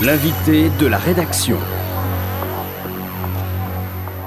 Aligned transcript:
L'invité 0.00 0.70
de 0.78 0.86
la 0.86 0.96
rédaction. 0.96 1.58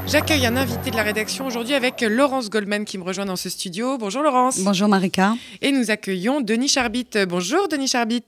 J'accueille 0.05 0.46
un 0.46 0.58
invité 0.58 0.92
de 0.92 0.97
la 0.97 1.04
rédaction 1.04 1.47
aujourd'hui 1.47 1.75
avec 1.75 2.01
Laurence 2.01 2.50
Goldman 2.50 2.83
qui 2.83 2.97
me 2.97 3.03
rejoint 3.05 3.24
dans 3.24 3.37
ce 3.37 3.47
studio. 3.47 3.97
Bonjour 3.97 4.21
Laurence. 4.21 4.59
Bonjour 4.59 4.89
Marika. 4.89 5.35
Et 5.61 5.71
nous 5.71 5.89
accueillons 5.89 6.42
Denis 6.42 6.67
Charbit. 6.67 7.07
Bonjour 7.25 7.69
Denis 7.69 7.87
Charbit. 7.87 8.25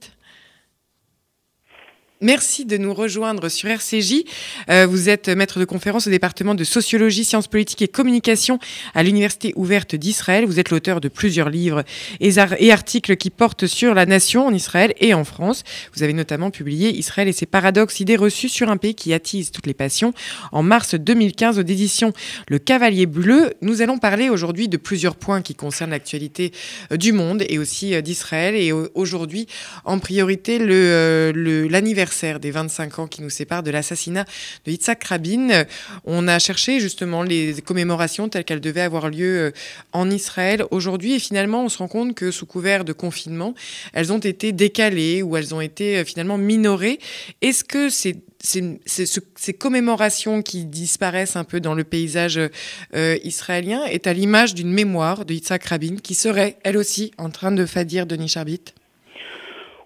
Merci 2.24 2.64
de 2.64 2.78
nous 2.78 2.94
rejoindre 2.94 3.50
sur 3.50 3.68
RCJ. 3.68 4.24
Euh, 4.70 4.88
vous 4.88 5.10
êtes 5.10 5.28
maître 5.28 5.60
de 5.60 5.66
conférence 5.66 6.08
au 6.08 6.10
département 6.10 6.56
de 6.56 6.64
sociologie, 6.64 7.26
sciences 7.26 7.50
politiques 7.50 7.82
et 7.82 7.90
communication 7.90 8.60
à 8.96 9.04
l'Université 9.04 9.52
ouverte 9.58 9.96
d'Israël. 9.96 10.46
Vous 10.46 10.58
êtes 10.58 10.70
l'auteur 10.70 11.02
de 11.02 11.10
plusieurs 11.10 11.50
livres 11.50 11.84
et, 12.22 12.72
articles 12.72 13.18
qui 13.18 13.30
portent 13.30 13.68
sur 13.68 13.94
la 13.94 14.06
nation 14.06 14.48
en 14.48 14.54
Israël 14.54 14.94
et 15.02 15.14
en 15.14 15.26
France. 15.26 15.66
Vous 15.94 16.02
avez 16.02 16.14
notamment 16.14 16.50
publié 16.50 16.98
Israël 16.98 17.28
et 17.28 17.34
ses 17.34 17.46
paradoxes, 17.46 18.00
idées 18.00 18.16
reçues 18.16 18.48
sur 18.48 18.70
un 18.70 18.78
pays 18.78 18.96
qui 18.96 19.14
attise 19.14 19.52
toutes 19.52 19.68
les 19.68 19.74
passions 19.74 20.14
en 20.54 20.64
mars 20.64 20.96
2015 20.96 21.60
aux 21.60 21.64
éditions 21.64 22.14
Le 22.48 22.58
Cavalier 22.58 23.06
Bleu. 23.06 23.52
Nous 23.62 23.82
allons 23.82 23.98
parler 23.98 24.30
aujourd'hui 24.30 24.70
de 24.70 24.78
plusieurs 24.78 25.18
points 25.18 25.42
qui 25.42 25.56
concernent 25.56 25.92
l'actualité 25.92 26.54
euh, 26.94 26.96
du 26.96 27.12
monde 27.12 27.44
et 27.50 27.60
aussi 27.60 27.94
euh, 27.94 28.00
d'Israël. 28.00 28.56
Et 28.56 28.72
aujourd'hui, 28.72 29.48
en 29.84 30.00
priorité, 30.00 30.58
l'anniversaire 30.58 32.13
des 32.40 32.52
25 32.52 33.00
ans 33.00 33.08
qui 33.08 33.22
nous 33.22 33.30
séparent 33.30 33.64
de 33.64 33.72
l'assassinat 33.72 34.26
de 34.66 34.72
Yitzhak 34.72 35.04
Rabin. 35.04 35.66
On 36.06 36.28
a 36.28 36.40
cherché 36.40 36.80
justement 36.80 37.24
les 37.24 37.56
commémorations 37.62 38.30
telles 38.30 38.44
qu'elles 38.44 38.62
devaient 38.62 38.82
avoir 38.82 39.10
lieu 39.10 39.48
euh, 39.48 39.52
en 39.92 40.10
Israël 40.10 40.64
aujourd'hui 40.72 41.14
et 41.14 41.20
finalement 41.20 41.66
on 41.66 41.70
se 41.70 41.80
rend 41.80 41.88
compte 41.88 42.14
que 42.16 42.32
sous 42.32 42.46
couvert 42.46 42.86
de 42.86 42.94
confinement, 42.94 43.54
elles 43.94 44.14
ont 44.14 44.20
été 44.20 44.52
décalées 44.52 45.22
ou 45.22 45.38
elles 45.38 45.56
ont 45.56 45.62
été 45.62 45.98
euh, 45.98 46.06
finalement 46.06 46.38
minorées. 46.38 47.00
Est-ce 47.42 47.64
que 47.64 47.90
ces, 47.90 48.22
commémorations 49.58 50.42
qui 50.42 50.66
disparaissent 50.66 51.36
un 51.36 51.44
peu 51.44 51.60
dans 51.60 51.74
le 51.74 51.84
paysage 51.84 52.40
euh, 52.94 53.18
israélien 53.24 53.86
est 53.86 54.06
à 54.06 54.14
l'image 54.14 54.54
d'une 54.54 54.72
mémoire 54.72 55.26
de 55.26 55.34
Yitzhak 55.34 55.64
Rabin 55.66 55.96
qui 56.02 56.14
serait 56.14 56.58
elle 56.64 56.78
aussi 56.78 57.12
en 57.18 57.30
train 57.30 57.52
de 57.52 57.66
fadir 57.66 58.06
Denis 58.06 58.28
Charbit? 58.28 58.62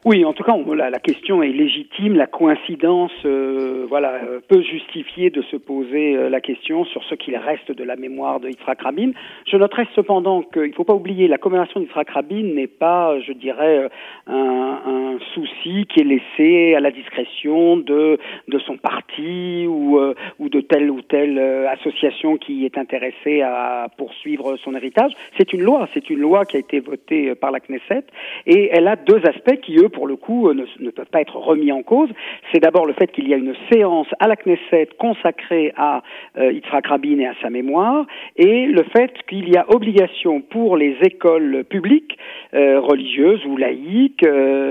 Oui, 0.08 0.24
en 0.24 0.32
tout 0.32 0.44
cas, 0.44 0.56
la, 0.74 1.00
question 1.00 1.44
est 1.44 1.50
légitime. 1.50 2.16
La 2.16 2.28
coïncidence, 2.28 3.12
euh, 3.26 3.86
voilà, 3.90 4.22
euh, 4.24 4.40
peut 4.48 4.62
justifier 4.62 5.32
de 5.32 5.42
se 5.42 5.58
poser 5.58 6.16
euh, 6.16 6.30
la 6.30 6.40
question 6.40 6.86
sur 6.86 7.04
ce 7.04 7.16
qu'il 7.16 7.36
reste 7.36 7.74
de 7.74 7.84
la 7.84 7.98
mémoire 7.98 8.40
de 8.40 8.48
Yitzhak 8.48 8.84
Rabin. 8.84 9.12
Je 9.46 9.58
noterai 9.58 9.86
cependant 9.98 10.44
qu'il 10.44 10.70
ne 10.70 10.72
faut 10.72 10.86
pas 10.86 10.94
oublier 10.94 11.28
la 11.28 11.38
commémoration 11.38 11.82
d'Yitzhak 11.82 12.10
Rabin 12.12 12.42
n'est 12.42 12.68
pas, 12.68 13.20
je 13.20 13.34
dirais, 13.34 13.90
un, 14.28 14.34
un, 14.34 15.18
souci 15.34 15.86
qui 15.90 16.00
est 16.00 16.06
laissé 16.06 16.74
à 16.76 16.80
la 16.80 16.92
discrétion 16.92 17.76
de 17.76 18.18
de 18.48 18.60
son 18.60 18.78
parti 18.78 19.66
ou 19.68 20.00
ou 20.40 20.50
de 20.50 20.62
telle 20.62 20.90
ou 20.90 21.02
telle 21.02 21.40
association 21.70 22.38
qui 22.38 22.66
est 22.66 22.78
intéressée 22.78 23.42
à 23.42 23.88
poursuivre 23.98 24.56
son 24.58 24.76
héritage. 24.76 25.12
C'est 25.38 25.52
une 25.54 25.64
loi, 25.64 25.90
c'est 25.94 26.10
une 26.10 26.20
loi 26.20 26.46
qui 26.46 26.58
a 26.58 26.60
été 26.60 26.80
votée 26.80 27.34
par 27.36 27.52
la 27.52 27.60
Knesset 27.60 28.06
et 28.46 28.70
elle 28.72 28.88
a 28.88 28.96
deux 28.96 29.22
aspects 29.26 29.60
qui 29.62 29.78
eux 29.78 29.90
pour 29.98 30.06
le 30.06 30.16
coup, 30.16 30.48
euh, 30.48 30.54
ne, 30.54 30.92
peuvent 30.92 31.10
pas 31.12 31.22
être 31.22 31.38
remis 31.38 31.72
en 31.72 31.82
cause. 31.82 32.10
C'est 32.52 32.60
d'abord 32.60 32.86
le 32.86 32.94
fait 32.94 33.12
qu'il 33.12 33.28
y 33.28 33.34
a 33.34 33.38
une 33.38 33.56
séance 33.72 34.06
à 34.20 34.28
la 34.28 34.36
Knesset 34.36 34.90
consacrée 35.00 35.74
à 35.76 36.04
euh, 36.38 36.52
Yitzhak 36.52 36.86
Rabin 36.86 37.18
et 37.18 37.26
à 37.26 37.34
sa 37.42 37.50
mémoire, 37.50 38.06
et 38.36 38.68
le 38.68 38.84
fait 38.96 39.12
qu'il 39.28 39.50
y 39.50 39.58
a 39.58 39.66
obligation 39.70 40.42
pour 40.42 40.78
les 40.78 40.96
écoles 41.02 41.64
publiques, 41.68 42.16
euh, 42.54 42.80
religieuses 42.80 43.44
ou 43.48 43.58
laïques, 43.58 44.24
de 44.24 44.68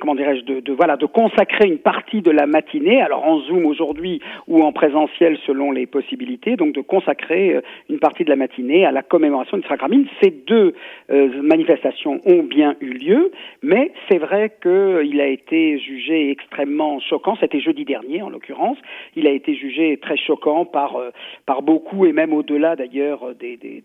comment 0.00 0.14
dirais-je, 0.14 0.44
de, 0.44 0.60
de, 0.60 0.72
voilà, 0.72 0.96
de 0.96 1.06
consacrer 1.06 1.66
une 1.66 1.78
partie 1.78 2.22
de 2.22 2.30
la 2.30 2.46
matinée, 2.46 3.00
alors 3.02 3.26
en 3.26 3.40
Zoom 3.40 3.66
aujourd'hui 3.66 4.20
ou 4.46 4.62
en 4.62 4.72
présentiel 4.72 5.38
selon 5.44 5.72
les 5.72 5.86
possibilités, 5.86 6.54
donc 6.54 6.72
de 6.72 6.82
consacrer 6.82 7.56
une 7.90 7.98
partie 7.98 8.22
de 8.22 8.30
la 8.30 8.36
matinée 8.36 8.86
à 8.86 8.92
la 8.92 9.02
commémoration 9.02 9.56
d'Yitzhak 9.56 9.80
Rabin. 9.80 10.04
Ces 10.22 10.30
deux 10.30 10.74
manifestations 11.08 12.20
ont 12.24 12.44
bien 12.44 12.76
eu 12.80 12.97
lieu 12.98 13.32
mais 13.62 13.92
c'est 14.08 14.18
vrai 14.18 14.52
qu'il 14.62 15.20
a 15.20 15.26
été 15.26 15.78
jugé 15.78 16.30
extrêmement 16.30 17.00
choquant. 17.00 17.36
C'était 17.40 17.60
jeudi 17.60 17.84
dernier, 17.84 18.22
en 18.22 18.30
l'occurrence. 18.30 18.78
Il 19.16 19.26
a 19.26 19.30
été 19.30 19.54
jugé 19.54 19.98
très 20.00 20.16
choquant 20.16 20.64
par 20.64 20.96
euh, 20.96 21.10
par 21.46 21.62
beaucoup 21.62 22.06
et 22.06 22.12
même 22.12 22.32
au-delà 22.32 22.76
d'ailleurs 22.76 23.34
des 23.34 23.56
des, 23.56 23.82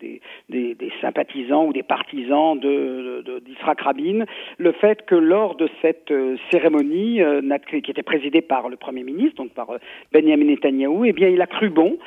des, 0.50 0.92
sympathisants 1.02 1.66
ou 1.66 1.74
des 1.74 1.84
partisans 1.84 2.58
de, 2.60 3.24
de, 3.26 3.40
d'Israël 3.40 3.78
Rabin, 3.80 4.26
le 4.58 4.72
fait 4.74 5.06
que 5.06 5.16
lors 5.16 5.56
de 5.56 5.68
cette 5.82 6.12
euh, 6.12 6.38
cérémonie 6.52 7.22
euh, 7.22 7.42
qui 7.68 7.92
était 7.92 8.04
présidée 8.04 8.42
par 8.42 8.70
le 8.70 8.78
Premier 8.78 9.04
ministre, 9.04 9.44
donc 9.44 9.54
par 9.54 9.68
Benjamin 10.12 10.46
Netanyahu, 10.46 11.06
eh 11.06 11.14
bien, 11.14 11.30
il 11.30 11.42
a 11.42 11.48
cru 11.48 11.70
bon 11.70 11.98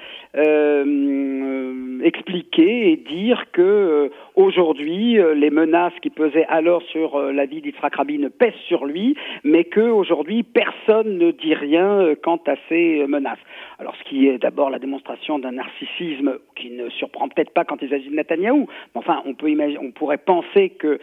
expliquer 2.05 2.93
et 2.93 2.97
dire 2.97 3.47
que 3.53 4.11
aujourd'hui 4.35 5.19
les 5.35 5.51
menaces 5.51 5.95
qui 6.03 6.11
pesaient 6.11 6.45
alors 6.49 6.83
sur 6.83 6.96
euh, 6.97 7.33
la 7.33 7.47
vie 7.47 7.61
d'Yitzhak 7.61 7.97
Rabin 7.97 8.29
pèse 8.37 8.55
sur 8.67 8.85
lui, 8.87 9.17
mais 9.45 9.65
qu'aujourd'hui 9.65 10.43
personne 10.43 11.19
ne 11.19 11.31
dit 11.31 11.55
rien 11.55 12.01
euh, 12.01 12.15
quant 12.21 12.41
à 12.47 12.55
ces 12.69 13.01
euh, 13.01 13.07
menaces. 13.07 13.39
Alors 13.79 13.95
ce 13.97 14.05
qui 14.09 14.27
est 14.27 14.39
d'abord 14.39 14.71
la 14.71 14.79
démonstration 14.79 15.39
d'un 15.39 15.53
narcissisme 15.53 16.39
qui 16.57 16.71
ne 16.71 16.89
surprend 16.91 17.29
peut-être 17.29 17.53
pas 17.53 17.65
quand 17.65 17.81
il 17.83 17.89
s'agit 17.89 18.09
de 18.09 18.15
Netanyahou, 18.15 18.67
mais 18.95 18.99
enfin 18.99 19.23
on 19.25 19.35
peut 19.35 19.51
imaginer, 19.51 19.79
on 19.81 19.93
pourrait 19.93 20.19
penser 20.19 20.71
que 20.71 20.99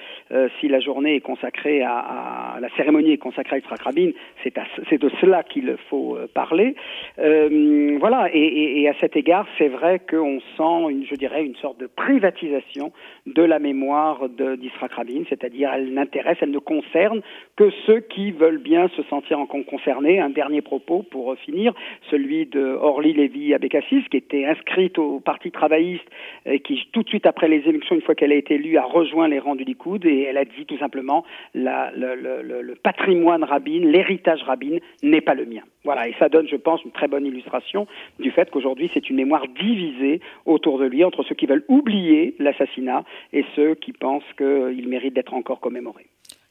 si 0.60 0.68
la 0.68 0.80
journée 0.80 1.16
est 1.16 1.22
consacrée 1.22 1.82
à, 1.82 2.58
la 2.60 2.70
cérémonie 2.76 3.12
est 3.12 3.18
consacrée 3.18 3.56
à 3.56 3.60
Yitzhak 3.60 3.82
Rabin, 3.82 4.12
c'est, 4.44 4.98
de 4.98 5.10
cela 5.22 5.44
qu'il 5.44 5.76
faut 5.90 6.18
parler. 6.34 6.76
voilà, 7.18 8.30
et, 8.34 8.88
à 8.90 8.94
cet 9.00 9.16
égard, 9.16 9.48
c'est 9.58 9.68
vrai 9.68 10.00
qu'on 10.00 10.40
sent, 10.58 11.06
je 11.10 11.16
dirais, 11.16 11.46
une 11.46 11.56
sorte 11.56 11.80
de 11.80 11.88
privatisation 11.88 12.92
de 13.26 13.44
la 13.44 13.60
mémoire 13.60 14.28
d'Yitzhak 14.30 14.94
Rabin, 14.94 15.24
c'est-à-dire 15.30 15.72
elle 15.74 15.94
n'intéresse, 15.94 16.38
elle 16.42 16.52
ne 16.52 16.60
concerne 16.60 17.22
que 17.56 17.70
ceux 17.86 18.00
qui 18.00 18.32
veulent 18.32 18.62
bien 18.62 18.88
se 18.90 19.04
sentir 19.04 19.40
en 19.40 19.46
concernés. 19.64 20.20
Un 20.20 20.30
dernier 20.30 20.62
propos 20.62 21.04
pour 21.04 21.36
finir, 21.38 21.74
celui 22.10 22.46
de 22.46 22.62
Orly 22.62 23.14
Lévy 23.14 23.54
Abécassis, 23.54 24.04
qui 24.10 24.18
était 24.18 24.46
inscrite 24.46 24.98
au 24.98 25.20
Parti 25.20 25.52
travailliste 25.54 26.06
et 26.46 26.60
qui, 26.60 26.88
tout 26.92 27.04
de 27.04 27.08
suite 27.08 27.26
après 27.26 27.48
les 27.48 27.68
élections, 27.68 27.96
une 27.96 28.02
fois 28.02 28.16
qu'elle 28.16 28.32
a 28.32 28.36
été 28.36 28.56
élue, 28.56 28.78
a 28.78 28.84
rejoint 28.84 29.28
les 29.28 29.40
rangs 29.40 29.56
du 29.56 29.64
Likoud 29.64 30.06
et 30.06 30.24
elle 30.24 30.38
a 30.38 30.46
dit 30.46 30.66
tout 30.68 30.78
simplement 30.78 31.24
le, 31.54 32.74
patrimoine 32.76 33.44
rabbin, 33.44 33.80
l'héritage 33.80 34.44
rabbin 34.44 34.78
n'est 35.02 35.22
pas 35.22 35.34
le 35.34 35.46
mien. 35.46 35.62
Voilà, 35.86 36.08
et 36.08 36.16
ça 36.20 36.30
donne, 36.30 36.48
je 36.48 36.56
pense, 36.56 36.84
une 36.84 36.92
très 36.92 37.08
bonne 37.08 37.26
illustration 37.26 37.88
du 38.20 38.32
fait 38.32 38.50
qu'aujourd'hui, 38.50 38.90
c'est 38.94 39.10
une 39.10 39.18
mémoire 39.18 39.48
divisée 39.48 40.22
autour 40.46 40.80
de 40.80 40.86
lui 40.86 41.04
entre 41.04 41.24
ceux 41.24 41.36
qui 41.36 41.46
veulent 41.46 41.66
oublier 41.68 42.36
l'assassinat 42.40 43.04
et 43.32 43.46
ceux 43.56 43.76
qui 43.76 43.94
pensent 43.94 44.24
qu'il 44.38 44.88
mérite 44.88 45.14
d'être 45.14 45.34
encore 45.34 45.60
commémoré. 45.60 46.06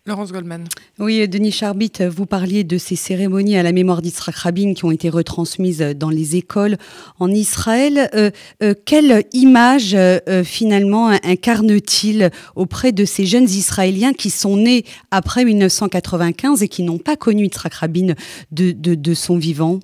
Laurence 0.05 0.33
Goldman. 0.33 0.65
Oui, 0.99 1.29
Denis 1.29 1.53
Charbit, 1.53 1.93
vous 2.11 2.27
parliez 2.27 2.65
de 2.65 2.77
ces 2.77 2.97
cérémonies 2.97 3.57
à 3.57 3.63
la 3.63 3.71
mémoire 3.71 4.03
d'Israël 4.03 4.35
Rabin 4.37 4.75
qui 4.75 4.85
ont 4.85 4.91
été 4.91 5.09
retransmises 5.09 5.79
dans 5.97 6.11
les 6.11 6.35
écoles 6.35 6.77
en 7.21 7.31
Israël. 7.31 8.11
Euh, 8.13 8.33
euh, 8.65 8.75
quelle 8.85 9.25
image 9.33 9.95
euh, 9.95 10.43
finalement 10.43 11.07
incarne-t-il 11.23 12.31
auprès 12.57 12.91
de 12.91 13.05
ces 13.05 13.27
jeunes 13.27 13.45
Israéliens 13.45 14.13
qui 14.13 14.31
sont 14.31 14.57
nés 14.57 14.85
après 15.13 15.45
1995 15.45 16.65
et 16.65 16.69
qui 16.69 16.83
n'ont 16.83 16.99
pas 16.99 17.15
connu 17.15 17.45
Yitzhak 17.45 17.75
Rabin 17.75 18.15
de, 18.51 18.73
de 18.73 19.15
son 19.15 19.39
vivant? 19.39 19.79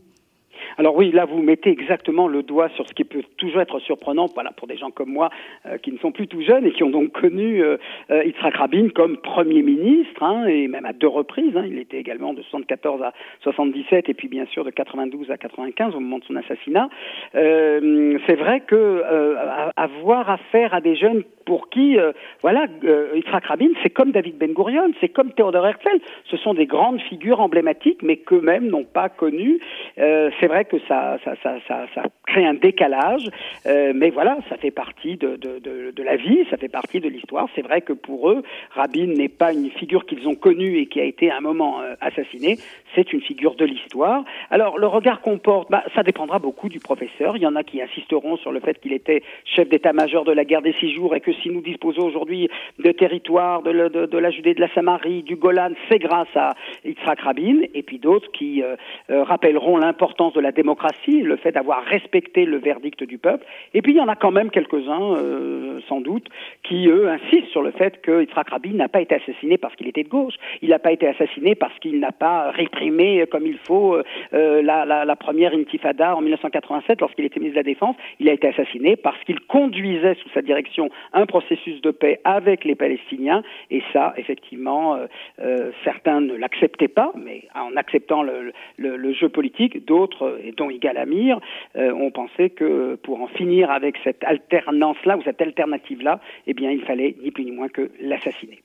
Alors 0.78 0.96
oui, 0.96 1.10
là 1.10 1.24
vous 1.24 1.42
mettez 1.42 1.70
exactement 1.70 2.28
le 2.28 2.44
doigt 2.44 2.68
sur 2.70 2.86
ce 2.88 2.94
qui 2.94 3.02
peut 3.02 3.22
toujours 3.36 3.60
être 3.60 3.80
surprenant, 3.80 4.26
voilà, 4.32 4.52
pour 4.52 4.68
des 4.68 4.76
gens 4.76 4.90
comme 4.92 5.10
moi 5.10 5.28
euh, 5.66 5.76
qui 5.78 5.90
ne 5.90 5.98
sont 5.98 6.12
plus 6.12 6.28
tout 6.28 6.40
jeunes 6.40 6.64
et 6.64 6.70
qui 6.70 6.84
ont 6.84 6.90
donc 6.90 7.12
connu 7.12 7.64
euh, 7.64 7.76
euh 8.10 8.24
Yitzhak 8.24 8.54
Rabin 8.54 8.88
comme 8.94 9.16
premier 9.16 9.62
ministre, 9.62 10.22
hein, 10.22 10.46
et 10.46 10.68
même 10.68 10.84
à 10.84 10.92
deux 10.92 11.08
reprises. 11.08 11.56
Hein, 11.56 11.64
il 11.66 11.78
était 11.78 11.98
également 11.98 12.32
de 12.32 12.42
74 12.42 13.02
à 13.02 13.12
77 13.42 14.08
et 14.08 14.14
puis 14.14 14.28
bien 14.28 14.46
sûr 14.46 14.64
de 14.64 14.70
92 14.70 15.30
à 15.32 15.36
95 15.36 15.96
au 15.96 16.00
moment 16.00 16.18
de 16.18 16.24
son 16.24 16.36
assassinat. 16.36 16.88
Euh, 17.34 18.18
c'est 18.26 18.36
vrai 18.36 18.60
que 18.60 18.76
euh, 18.76 19.70
avoir 19.76 20.30
affaire 20.30 20.74
à 20.74 20.80
des 20.80 20.94
jeunes 20.94 21.24
pour 21.48 21.70
qui, 21.70 21.96
voilà, 22.42 22.66
Yitzhak 23.14 23.46
Rabin, 23.46 23.70
c'est 23.82 23.88
comme 23.88 24.12
David 24.12 24.36
Ben 24.36 24.52
Gurion, 24.52 24.92
c'est 25.00 25.08
comme 25.08 25.32
Theodor 25.32 25.66
Herzl. 25.66 25.98
Ce 26.30 26.36
sont 26.36 26.52
des 26.52 26.66
grandes 26.66 27.00
figures 27.00 27.40
emblématiques, 27.40 28.02
mais 28.02 28.18
qu'eux-mêmes 28.18 28.68
n'ont 28.68 28.84
pas 28.84 29.08
connu. 29.08 29.58
c'est 29.96 30.46
vrai 30.46 30.66
que 30.66 30.76
ça, 30.86 31.16
ça, 31.24 31.34
ça, 31.42 31.56
ça, 31.94 32.02
crée 32.26 32.44
un 32.44 32.54
décalage, 32.54 33.28
euh, 33.66 33.92
mais 33.94 34.10
voilà, 34.10 34.38
ça 34.48 34.56
fait 34.56 34.70
partie 34.70 35.16
de, 35.16 35.36
de, 35.36 35.58
de, 35.90 36.02
la 36.02 36.16
vie, 36.16 36.44
ça 36.50 36.56
fait 36.56 36.68
partie 36.68 37.00
de 37.00 37.08
l'histoire. 37.08 37.48
C'est 37.54 37.62
vrai 37.62 37.80
que 37.80 37.92
pour 37.92 38.30
eux, 38.30 38.42
Rabin 38.70 39.06
n'est 39.06 39.28
pas 39.28 39.52
une 39.52 39.70
figure 39.70 40.04
qu'ils 40.06 40.28
ont 40.28 40.34
connue 40.34 40.78
et 40.78 40.86
qui 40.86 41.00
a 41.00 41.04
été 41.04 41.30
à 41.30 41.38
un 41.38 41.40
moment 41.40 41.80
euh, 41.80 41.94
assassinée, 42.00 42.58
c'est 42.94 43.12
une 43.12 43.20
figure 43.20 43.54
de 43.54 43.64
l'histoire. 43.64 44.24
Alors 44.50 44.78
le 44.78 44.86
regard 44.86 45.20
qu'on 45.20 45.38
porte, 45.38 45.70
bah, 45.70 45.84
ça 45.94 46.02
dépendra 46.02 46.38
beaucoup 46.38 46.68
du 46.68 46.80
professeur. 46.80 47.36
Il 47.36 47.42
y 47.42 47.46
en 47.46 47.56
a 47.56 47.62
qui 47.62 47.80
insisteront 47.80 48.36
sur 48.36 48.52
le 48.52 48.60
fait 48.60 48.78
qu'il 48.80 48.92
était 48.92 49.22
chef 49.44 49.68
d'état-major 49.68 50.24
de 50.24 50.32
la 50.32 50.44
guerre 50.44 50.62
des 50.62 50.74
six 50.74 50.92
jours 50.94 51.14
et 51.14 51.20
que 51.20 51.32
si 51.42 51.50
nous 51.50 51.60
disposons 51.60 52.06
aujourd'hui 52.06 52.48
de 52.78 52.92
territoires 52.92 53.62
de, 53.62 54.06
de, 54.06 54.18
la 54.18 54.30
Judée, 54.30 54.54
de 54.54 54.60
la 54.60 54.72
Samarie, 54.74 55.22
du 55.22 55.36
Golan, 55.36 55.70
c'est 55.88 55.98
grâce 55.98 56.28
à 56.34 56.54
Yitzhak 56.84 57.20
Rabin, 57.20 57.60
et 57.74 57.82
puis 57.82 57.98
d'autres 57.98 58.30
qui 58.32 58.62
euh, 58.62 58.76
euh, 59.10 59.22
rappelleront 59.22 59.76
l'importance 59.76 60.32
de 60.34 60.40
la 60.40 60.52
démocratie, 60.52 61.22
le 61.22 61.36
fait 61.36 61.52
d'avoir 61.52 61.84
respecté 61.84 62.44
le 62.44 62.58
verdict 62.58 63.04
du 63.04 63.18
peuple. 63.18 63.46
Et 63.74 63.82
puis 63.82 63.92
il 63.92 63.96
y 63.96 64.00
en 64.00 64.08
a 64.08 64.16
quand 64.16 64.30
même 64.30 64.50
quelques-uns, 64.50 65.16
euh, 65.16 65.80
sans 65.88 66.00
doute, 66.00 66.26
qui 66.62 66.88
eux 66.88 67.08
insistent 67.08 67.50
sur 67.50 67.62
le 67.62 67.70
fait 67.72 68.00
que 68.02 68.22
Yitzhak 68.22 68.50
Rabin 68.50 68.72
n'a 68.72 68.88
pas 68.88 69.00
été 69.00 69.14
assassiné 69.14 69.58
parce 69.58 69.74
qu'il 69.76 69.88
était 69.88 70.04
de 70.04 70.08
gauche, 70.08 70.34
il 70.62 70.70
n'a 70.70 70.78
pas 70.78 70.92
été 70.92 71.06
assassiné 71.06 71.54
parce 71.54 71.76
qu'il 71.78 72.00
n'a 72.00 72.12
pas 72.12 72.50
réprimé 72.50 73.24
comme 73.30 73.46
il 73.46 73.58
faut 73.58 73.98
la, 74.32 75.16
première 75.16 75.52
intifada 75.52 76.16
en 76.16 76.20
1987 76.20 77.00
lorsqu'il 77.00 77.24
était 77.24 77.40
ministre 77.40 77.56
de 77.56 77.60
la 77.60 77.72
Défense. 77.72 77.96
Il 78.20 78.28
a 78.28 78.32
été 78.32 78.48
assassiné 78.48 78.96
parce 78.96 79.22
qu'il 79.24 79.40
conduisait 79.40 80.14
sous 80.22 80.28
sa 80.30 80.42
direction 80.42 80.90
un 81.12 81.26
processus 81.28 81.80
de 81.80 81.92
paix 81.92 82.20
avec 82.24 82.64
les 82.64 82.74
Palestiniens 82.74 83.42
et 83.70 83.82
ça, 83.92 84.14
effectivement, 84.16 84.96
euh, 84.96 85.06
euh, 85.40 85.70
certains 85.84 86.20
ne 86.20 86.34
l'acceptaient 86.34 86.88
pas, 86.88 87.12
mais 87.14 87.44
en 87.54 87.76
acceptant 87.76 88.22
le, 88.22 88.52
le, 88.76 89.12
jeu 89.12 89.28
politique, 89.28 89.84
d'autres, 89.84 90.40
dont 90.56 90.70
Igal 90.70 90.96
Amir, 90.96 91.38
euh, 91.76 91.92
ont 91.92 92.10
pensé 92.10 92.50
que 92.50 92.96
pour 92.96 93.20
en 93.20 93.28
finir 93.28 93.70
avec 93.70 93.96
cette 94.02 94.24
alternance-là 94.24 95.16
ou 95.16 95.22
cette 95.22 95.40
alternative-là, 95.40 96.20
eh 96.46 96.54
bien, 96.54 96.70
il 96.70 96.82
fallait 96.82 97.14
ni 97.22 97.30
plus 97.30 97.44
ni 97.44 97.52
moins 97.52 97.68
que 97.68 97.90
l'assassiner. 98.00 98.60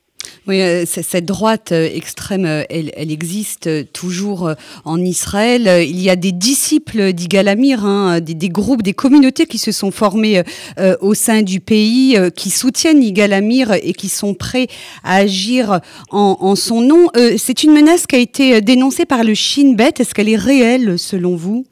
Oui, 0.46 0.60
euh, 0.60 0.84
cette 0.84 1.24
droite 1.24 1.72
euh, 1.72 1.88
extrême, 1.90 2.44
euh, 2.44 2.64
elle, 2.68 2.92
elle, 2.96 3.10
existe 3.10 3.90
toujours 3.94 4.52
en 4.84 5.00
Israël. 5.00 5.86
Il 5.88 5.98
y 5.98 6.10
a 6.10 6.16
des 6.16 6.32
disciples 6.32 7.14
d'Igalamir, 7.14 7.86
hein, 7.86 8.20
des, 8.20 8.34
des, 8.34 8.50
groupes, 8.50 8.82
des 8.82 8.92
communautés 8.92 9.46
qui 9.46 9.56
se 9.56 9.72
sont 9.72 9.90
formés 9.90 10.42
euh, 10.78 10.96
au 11.00 11.14
sein 11.14 11.40
du 11.40 11.60
pays, 11.60 12.18
euh, 12.18 12.28
qui 12.28 12.50
soutiennent 12.50 13.02
Igalamir 13.02 13.72
et 13.72 13.94
qui 13.94 14.10
sont 14.10 14.34
prêts 14.34 14.66
à 15.02 15.16
agir 15.16 15.80
en, 16.10 16.36
en 16.40 16.56
son 16.56 16.82
nom. 16.82 17.08
Euh, 17.16 17.36
C'est 17.38 17.62
une 17.62 17.72
menace 17.72 18.06
qui 18.06 18.16
a 18.16 18.18
été 18.18 18.60
dénoncée 18.60 19.06
par 19.06 19.24
le 19.24 19.32
Shin 19.34 19.72
Bet. 19.72 19.94
Est-ce 19.98 20.14
qu'elle 20.14 20.28
est 20.28 20.36
réelle 20.36 20.98
selon 20.98 21.36
vous? 21.36 21.64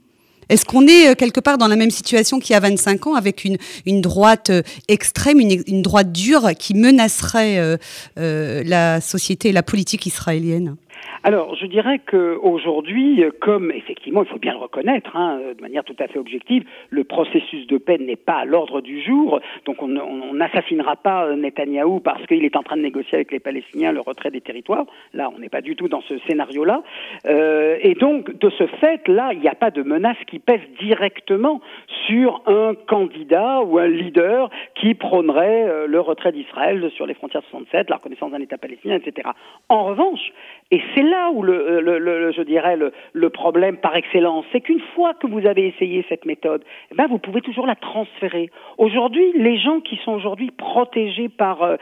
Est-ce 0.53 0.67
qu'on 0.67 0.87
est 0.87 1.09
euh, 1.09 1.15
quelque 1.15 1.41
part 1.41 1.57
dans 1.57 1.67
la 1.67 1.77
même 1.77 1.91
situation 1.91 2.39
qu'il 2.39 2.53
y 2.53 2.57
a 2.57 2.61
25 2.61 3.07
ans 3.07 3.15
avec 3.15 3.47
une, 3.47 4.01
droite 4.03 4.51
euh, 4.51 4.63
extrême, 4.87 5.41
une, 5.41 5.81
droite 5.81 6.13
dure 6.13 6.51
qui 6.59 6.75
menacerait 6.75 7.57
euh, 7.59 8.63
la 8.63 9.01
société 9.01 9.49
et 9.49 9.53
la 9.53 9.63
politique 9.63 10.05
israélienne? 10.05 10.77
Alors, 11.25 11.55
je 11.55 11.67
dirais 11.67 12.01
qu'aujourd'hui, 12.01 13.23
comme 13.41 13.71
effectivement, 13.71 14.23
il 14.23 14.29
faut 14.29 14.39
bien 14.39 14.53
le 14.53 14.59
reconnaître, 14.59 15.17
hein, 15.17 15.41
de 15.57 15.63
manière 15.63 15.85
tout 15.85 15.97
à 15.99 16.09
fait 16.09 16.19
objective, 16.19 16.65
le 16.91 17.05
processus 17.05 17.67
de 17.67 17.79
paix 17.79 17.99
n'est 17.99 18.17
pas 18.17 18.35
à 18.35 18.45
l'ordre 18.45 18.81
du 18.81 19.01
jour. 19.03 19.41
Donc, 19.65 19.83
on 19.83 20.35
n'assassinera 20.35 20.97
pas 20.97 21.35
Netanyahou 21.37 22.01
parce 22.01 22.27
qu'il 22.27 22.45
est 22.45 22.57
en 22.57 22.63
train 22.63 22.77
de 22.77 22.83
négocier 22.83 23.15
avec 23.15 23.31
les 23.31 23.41
Palestiniens 23.41 23.93
le 23.93 24.01
retrait 24.01 24.31
des 24.31 24.41
territoires. 24.41 24.87
Là, 25.13 25.31
on 25.35 25.39
n'est 25.39 25.49
pas 25.49 25.61
du 25.61 25.77
tout 25.77 25.89
dans 25.89 26.03
ce 26.03 26.19
scénario-là. 26.27 26.83
Euh, 27.27 27.77
et 27.81 27.95
donc, 27.95 28.37
de 28.39 28.51
ce 28.51 28.67
fait-là, 28.67 29.31
il 29.33 29.41
n'y 29.41 29.49
a 29.49 29.55
pas 29.55 29.71
de 29.71 29.83
menace 29.83 30.17
qui 30.27 30.39
pèse 30.39 30.61
directement 30.81 31.61
sur 32.07 32.43
un 32.47 32.75
candidat 32.75 33.63
ou 33.63 33.79
un 33.79 33.89
leader 33.89 34.51
qui 34.75 34.95
prônerait 34.95 35.69
euh, 35.69 35.87
le 35.87 36.01
retrait 36.01 36.33
d'Israël 36.33 36.91
sur 36.97 37.07
les 37.07 37.15
frontières 37.15 37.43
67, 37.51 37.91
la 37.91 37.97
reconnaissance 37.97 38.33
d'un 38.33 38.41
État 38.41 38.59
palestinien, 38.59 38.97
etc. 38.97 39.29
En 39.69 39.85
revanche, 39.85 40.33
et 40.71 40.81
c'est 40.95 41.03
là 41.03 41.31
où 41.33 41.43
le, 41.43 41.81
le, 41.81 42.33
je 42.33 42.43
dirais 42.43 42.77
le, 42.77 43.31
problème 43.31 43.79
par 43.79 43.97
excellence, 43.97 44.45
c'est 44.53 44.61
qu'une 44.61 44.83
fois 44.95 45.15
que 45.15 45.27
vous 45.27 45.47
avez 45.47 45.67
essayé 45.67 46.05
cette 46.09 46.27
méthode, 46.27 46.63
eh 46.91 46.95
ben 46.95 47.07
vous 47.07 47.19
pouvez 47.19 47.41
toujours 47.41 47.67
la 47.67 47.75
transférer. 47.75 48.51
Aujourd'hui, 48.79 49.33
les 49.35 49.59
gens 49.59 49.81
qui 49.81 49.97
sont 50.05 50.13
aujourd'hui 50.13 50.51
protégés 50.51 51.29
par 51.29 51.63
euh, 51.63 51.77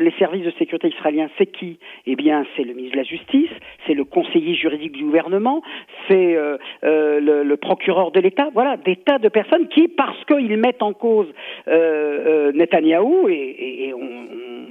les 0.00 0.12
services 0.18 0.44
de 0.44 0.50
sécurité 0.52 0.88
israéliens, 0.88 1.28
c'est 1.38 1.46
qui? 1.46 1.78
Eh 2.06 2.16
bien, 2.16 2.44
c'est 2.56 2.64
le 2.64 2.74
ministre 2.74 2.96
de 2.96 3.02
la 3.02 3.04
Justice, 3.04 3.50
c'est 3.86 3.94
le 3.94 4.04
conseiller 4.04 4.54
juridique 4.54 4.92
du 4.92 5.04
gouvernement, 5.04 5.62
c'est 6.08 6.36
euh, 6.36 6.56
euh, 6.84 7.20
le, 7.20 7.56
procureur 7.56 8.10
de 8.10 8.20
l'État. 8.20 8.48
Voilà, 8.54 8.76
des 8.76 8.96
tas 8.96 9.18
de 9.18 9.28
personnes 9.28 9.68
qui, 9.68 9.88
parce 9.88 10.24
qu'ils 10.24 10.56
mettent 10.56 10.82
en 10.82 10.92
cause 10.92 11.28
euh, 11.68 12.52
Netanyahou 12.52 13.28
et, 13.28 13.32
et, 13.34 13.69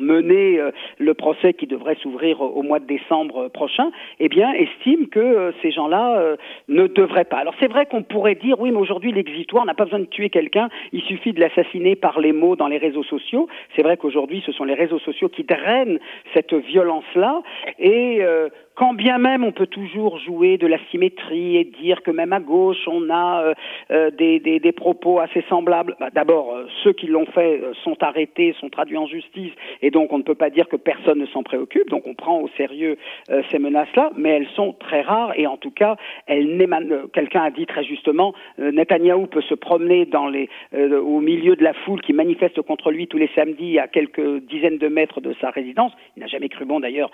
on 0.10 0.14
menait 0.14 0.60
le 0.98 1.14
procès 1.14 1.54
qui 1.54 1.68
devrait 1.68 1.98
s'ouvrir 2.02 2.42
au 2.42 2.64
mois 2.64 2.80
de 2.80 2.86
décembre 2.86 3.48
prochain, 3.50 3.92
eh 4.20 4.30
bien, 4.30 4.52
estime 4.54 5.08
que 5.08 5.20
euh, 5.20 5.52
ces 5.62 5.72
gens-là 5.72 6.20
euh, 6.20 6.36
ne 6.68 6.88
devraient 6.88 7.26
pas. 7.26 7.38
Alors 7.38 7.54
c'est 7.60 7.68
vrai 7.68 7.86
qu'on 7.86 8.04
pourrait 8.04 8.36
dire, 8.36 8.60
oui, 8.60 8.72
mais 8.72 8.78
aujourd'hui 8.78 9.12
l'exitoire 9.12 9.66
n'a 9.66 9.74
pas 9.74 9.86
besoin 9.86 10.00
de 10.00 10.06
tuer 10.06 10.30
quelqu'un, 10.30 10.70
il 10.94 11.02
suffit 11.04 11.34
de 11.34 11.40
l'assassiner 11.40 11.96
par 11.96 12.20
les 12.20 12.34
mots 12.34 12.56
dans 12.56 12.68
les 12.68 12.78
réseaux 12.78 13.04
sociaux. 13.04 13.48
C'est 13.76 13.84
vrai 13.84 13.98
qu'aujourd'hui, 13.98 14.44
ce 14.46 14.52
sont 14.52 14.64
les 14.64 14.74
réseaux 14.74 15.00
sociaux 15.00 15.30
qui 15.30 15.44
drainent 15.44 16.00
cette 16.34 16.54
violence-là, 16.54 17.42
et 17.78 18.20
euh, 18.22 18.50
quand 18.80 18.94
bien 18.94 19.18
même 19.18 19.44
on 19.44 19.52
peut 19.52 19.68
toujours 19.68 20.20
jouer 20.20 20.58
de 20.58 20.66
la 20.66 20.78
symétrie 20.90 21.58
et 21.58 21.66
dire 21.66 22.02
que 22.02 22.12
même 22.12 22.32
à 22.32 22.40
gauche 22.40 22.88
on 22.88 23.10
a 23.10 23.44
euh, 23.44 23.54
euh, 23.92 24.10
des, 24.10 24.40
des, 24.40 24.62
des, 24.62 24.72
propos 24.72 25.20
assez 25.20 25.44
semblables, 25.50 25.98
bah, 26.00 26.08
d'abord 26.16 26.56
euh, 26.56 26.66
ceux 26.82 26.94
qui 26.94 27.08
l'ont 27.08 27.26
fait 27.26 27.62
sont 27.84 28.02
arrêtés, 28.02 28.56
sont 28.58 28.70
traduits 28.70 28.96
en 28.96 29.06
justice 29.06 29.52
et 29.82 29.92
donc 29.92 30.14
on 30.14 30.18
ne 30.18 30.24
peut 30.24 30.34
pas 30.34 30.50
dire 30.50 30.70
que 30.70 30.78
personne 30.78 31.20
ne 31.20 31.26
s'en 31.26 31.44
préoccupe, 31.44 31.90
donc 31.90 32.08
on 32.08 32.14
prend 32.14 32.40
au 32.40 32.48
sérieux 32.56 32.98
ces 33.52 33.60
menaces-là, 33.60 34.12
mais 34.16 34.30
elles 34.30 34.48
sont 34.56 34.74
très 34.74 35.02
rares 35.02 35.34
et 35.38 35.46
en 35.46 35.58
tout 35.58 35.72
cas 35.72 35.98
elles. 36.26 36.50
Quelqu'un 37.14 37.44
a 37.44 37.52
dit 37.52 37.66
très 37.66 37.84
justement, 37.84 38.34
Netanyahou 38.58 39.28
peut 39.28 39.42
se 39.42 39.56
promener 39.56 40.06
dans 40.06 40.28
les, 40.28 40.50
au 40.74 41.20
milieu 41.20 41.56
de 41.56 41.64
la 41.64 41.74
foule 41.74 42.02
qui 42.02 42.14
manifeste 42.14 42.62
contre 42.62 42.92
lui 42.92 43.08
tous 43.08 43.18
les 43.18 43.30
samedis 43.36 43.80
à 43.80 43.88
quelques 43.88 44.40
dizaines 44.44 44.78
de 44.78 44.88
mètres 44.88 45.20
de 45.20 45.34
sa 45.42 45.50
résidence. 45.50 45.92
Il 46.16 46.22
n'a 46.22 46.28
jamais 46.28 46.50
cru 46.50 46.66
bon 46.66 46.80
d'ailleurs 46.80 47.12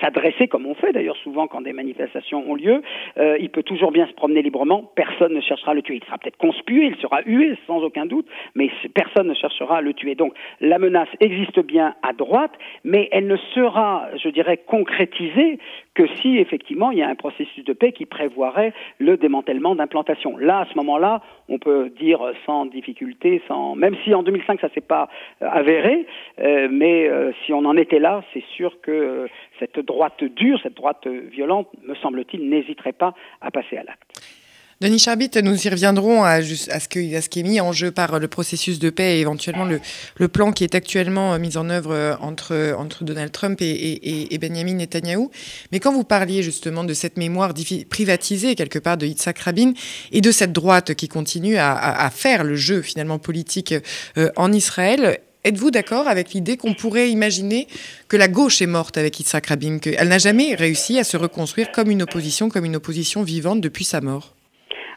s'adresser 0.00 0.48
comme 0.48 0.66
on 0.66 0.74
fait 0.74 0.93
d'ailleurs 0.94 1.16
souvent 1.18 1.46
quand 1.46 1.60
des 1.60 1.72
manifestations 1.72 2.50
ont 2.50 2.54
lieu, 2.54 2.82
euh, 3.18 3.36
il 3.38 3.50
peut 3.50 3.62
toujours 3.62 3.92
bien 3.92 4.06
se 4.06 4.12
promener 4.12 4.42
librement, 4.42 4.90
personne 4.94 5.34
ne 5.34 5.40
cherchera 5.40 5.72
à 5.72 5.74
le 5.74 5.82
tuer. 5.82 5.96
Il 5.96 6.04
sera 6.04 6.18
peut-être 6.18 6.38
conspué, 6.38 6.86
il 6.86 6.96
sera 6.96 7.20
hué 7.26 7.56
sans 7.66 7.82
aucun 7.82 8.06
doute, 8.06 8.26
mais 8.54 8.70
personne 8.94 9.28
ne 9.28 9.34
cherchera 9.34 9.78
à 9.78 9.80
le 9.80 9.92
tuer. 9.92 10.14
Donc 10.14 10.32
la 10.60 10.78
menace 10.78 11.08
existe 11.20 11.60
bien 11.60 11.94
à 12.02 12.12
droite, 12.12 12.52
mais 12.84 13.08
elle 13.12 13.26
ne 13.26 13.36
sera, 13.54 14.08
je 14.22 14.28
dirais, 14.28 14.58
concrétisée 14.66 15.58
que 15.94 16.06
si 16.20 16.38
effectivement 16.38 16.90
il 16.90 16.98
y 16.98 17.02
a 17.02 17.08
un 17.08 17.14
processus 17.14 17.64
de 17.64 17.72
paix 17.72 17.92
qui 17.92 18.06
prévoirait 18.06 18.72
le 18.98 19.16
démantèlement 19.16 19.74
d'implantations. 19.74 20.36
Là, 20.36 20.60
à 20.60 20.66
ce 20.66 20.74
moment-là, 20.76 21.22
on 21.48 21.58
peut 21.58 21.90
dire 21.90 22.20
sans 22.46 22.66
difficulté, 22.66 23.42
sans 23.48 23.74
même 23.74 23.96
si 24.04 24.14
en 24.14 24.22
2005 24.22 24.60
ça 24.60 24.68
s'est 24.70 24.80
pas 24.80 25.08
euh, 25.42 25.48
avéré, 25.50 26.06
euh, 26.40 26.68
mais 26.70 27.08
euh, 27.08 27.32
si 27.44 27.52
on 27.52 27.64
en 27.64 27.76
était 27.76 27.98
là, 27.98 28.22
c'est 28.32 28.44
sûr 28.56 28.80
que 28.80 28.90
euh, 28.90 29.26
cette 29.58 29.78
droite 29.78 30.22
dure, 30.24 30.58
cette 30.62 30.74
droite 30.74 31.06
violente, 31.06 31.68
me 31.82 31.94
semble-t-il, 31.94 32.48
n'hésiterait 32.48 32.92
pas 32.92 33.14
à 33.40 33.50
passer 33.50 33.76
à 33.76 33.84
l'acte. 33.84 34.43
Denis 34.80 34.98
Charbit, 34.98 35.30
nous 35.42 35.66
y 35.66 35.68
reviendrons 35.68 36.24
à, 36.24 36.42
ce 36.42 36.88
qui 36.88 37.40
est 37.40 37.42
mis 37.44 37.60
en 37.60 37.72
jeu 37.72 37.92
par 37.92 38.18
le 38.18 38.26
processus 38.26 38.80
de 38.80 38.90
paix 38.90 39.18
et 39.18 39.20
éventuellement 39.20 39.64
le, 39.64 40.28
plan 40.28 40.50
qui 40.50 40.64
est 40.64 40.74
actuellement 40.74 41.38
mis 41.38 41.56
en 41.56 41.70
œuvre 41.70 42.18
entre, 42.20 42.74
entre 42.76 43.04
Donald 43.04 43.30
Trump 43.30 43.58
et, 43.60 44.38
Benjamin 44.40 44.74
Netanyahou. 44.74 45.30
Mais 45.70 45.78
quand 45.78 45.92
vous 45.92 46.02
parliez 46.02 46.42
justement 46.42 46.82
de 46.82 46.92
cette 46.92 47.16
mémoire 47.16 47.54
privatisée 47.88 48.56
quelque 48.56 48.80
part 48.80 48.96
de 48.96 49.06
Yitzhak 49.06 49.38
Rabin 49.38 49.74
et 50.10 50.20
de 50.20 50.32
cette 50.32 50.52
droite 50.52 50.94
qui 50.94 51.08
continue 51.08 51.56
à, 51.56 51.74
à, 51.76 52.10
faire 52.10 52.42
le 52.42 52.56
jeu 52.56 52.82
finalement 52.82 53.18
politique 53.18 53.74
euh, 54.18 54.30
en 54.36 54.52
Israël, 54.52 55.18
Êtes-vous 55.46 55.70
d'accord 55.70 56.08
avec 56.08 56.32
l'idée 56.32 56.56
qu'on 56.56 56.72
pourrait 56.72 57.10
imaginer 57.10 57.68
que 58.08 58.16
la 58.16 58.28
gauche 58.28 58.62
est 58.62 58.66
morte 58.66 58.96
avec 58.96 59.20
Yitzhak 59.20 59.48
Rabin, 59.48 59.78
qu'elle 59.78 60.08
n'a 60.08 60.16
jamais 60.16 60.54
réussi 60.54 60.98
à 60.98 61.04
se 61.04 61.18
reconstruire 61.18 61.70
comme 61.70 61.90
une 61.90 62.00
opposition, 62.00 62.48
comme 62.48 62.64
une 62.64 62.76
opposition 62.76 63.22
vivante 63.22 63.60
depuis 63.60 63.84
sa 63.84 64.00
mort? 64.00 64.33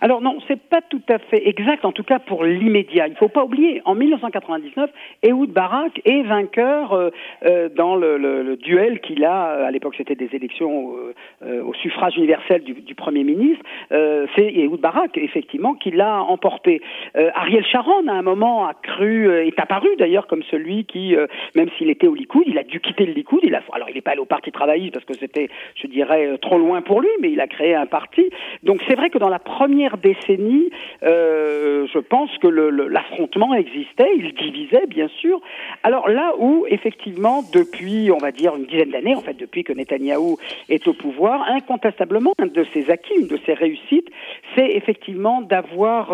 Alors 0.02 0.22
non, 0.22 0.38
c'est 0.48 0.62
pas 0.62 0.82
tout 0.82 1.02
à 1.10 1.18
fait 1.18 1.48
exact, 1.48 1.86
en 1.86 1.92
tout 1.92 2.04
cas 2.04 2.20
pour 2.20 2.44
l'immédiat. 2.44 3.08
Il 3.08 3.12
ne 3.12 3.18
faut 3.18 3.30
pas 3.30 3.44
oublier, 3.44 3.82
en 3.86 3.96
1999, 3.96 4.90
Ehud 5.24 5.52
Barak 5.52 6.02
est 6.06 6.24
vainqueur 6.24 6.94
euh, 6.94 7.10
euh, 7.46 7.70
dans 7.70 7.96
le, 7.96 8.18
le, 8.18 8.44
le 8.44 8.58
duel 8.58 9.00
qu'il 9.00 9.24
a, 9.26 9.66
à 9.66 9.72
l'époque 9.72 9.96
c'était 9.98 10.16
des 10.16 10.30
élections 10.34 10.96
euh, 11.44 11.64
au 11.64 11.74
suffrage 11.74 12.18
universel 12.18 12.64
du, 12.64 12.74
du 12.74 12.96
Premier 12.96 13.24
ministre, 13.24 13.64
euh, 13.92 14.26
c'est 14.36 14.52
Ehud 14.54 14.80
Barak, 14.80 15.18
effectivement, 15.18 15.74
qui 15.74 15.92
l'a 15.92 16.22
emporté. 16.22 16.82
Euh, 17.16 17.30
Ariel 17.36 17.66
Sharon, 17.66 18.08
à 18.08 18.14
un 18.14 18.22
moment, 18.22 18.68
a 18.68 18.74
cru, 18.74 19.32
est 19.46 19.60
apparu 19.60 19.90
d'ailleurs 19.98 20.28
comme 20.28 20.44
celui 20.50 20.86
qui, 20.86 21.16
même 21.56 21.70
s'il 21.78 21.90
était 21.90 22.08
au 22.08 22.16
Likoud, 22.16 22.44
il 22.48 22.58
a 22.58 22.64
dû 22.64 22.80
quitter 22.80 23.06
le 23.06 23.14
Likoud, 23.14 23.40
il 23.44 23.56
a, 23.56 23.62
alors 23.74 23.90
il 23.90 23.96
n'est 23.96 24.02
pas 24.02 24.12
allé 24.12 24.20
au 24.20 24.26
Parti 24.26 24.52
travailliste 24.52 24.94
parce 24.94 25.06
que 25.06 25.14
c'était, 25.14 25.50
je 25.76 25.88
dirais, 25.88 26.38
trop 26.40 26.58
loin 26.58 26.82
pour 26.82 27.02
lui, 27.02 27.10
mais 27.22 27.32
il 27.32 27.40
a 27.40 27.48
créé 27.48 27.76
un 27.76 27.86
parti. 27.86 28.30
Donc 28.64 28.82
c'est 28.88 28.96
vrai 28.96 29.10
que 29.10 29.18
dans 29.18 29.30
la 29.30 29.40
première 29.40 29.87
décennie, 29.96 30.70
je 31.02 32.00
pense 32.00 32.38
que 32.40 32.48
l'affrontement 32.48 33.54
existait, 33.54 34.12
il 34.18 34.34
divisait 34.34 34.88
bien 34.88 35.08
sûr. 35.08 35.40
Alors 35.84 36.10
là 36.10 36.34
où 36.38 36.66
effectivement 36.68 37.44
depuis, 37.54 38.12
on 38.12 38.18
va 38.18 38.32
dire 38.32 38.58
une 38.58 38.66
dizaine 38.66 38.90
d'années, 38.90 39.16
en 39.16 39.22
fait 39.22 39.38
depuis 39.38 39.64
que 39.64 39.72
Netanyahou 39.72 40.38
est 40.68 40.86
au 40.90 40.94
pouvoir, 40.94 41.44
incontestablement 41.50 42.34
un 42.40 42.48
de 42.48 42.66
ses 42.74 42.90
acquis, 42.90 43.14
une 43.22 43.28
de 43.28 43.40
ses 43.46 43.54
réussites, 43.54 44.10
c'est 44.56 44.72
effectivement 44.72 45.42
d'avoir, 45.42 46.14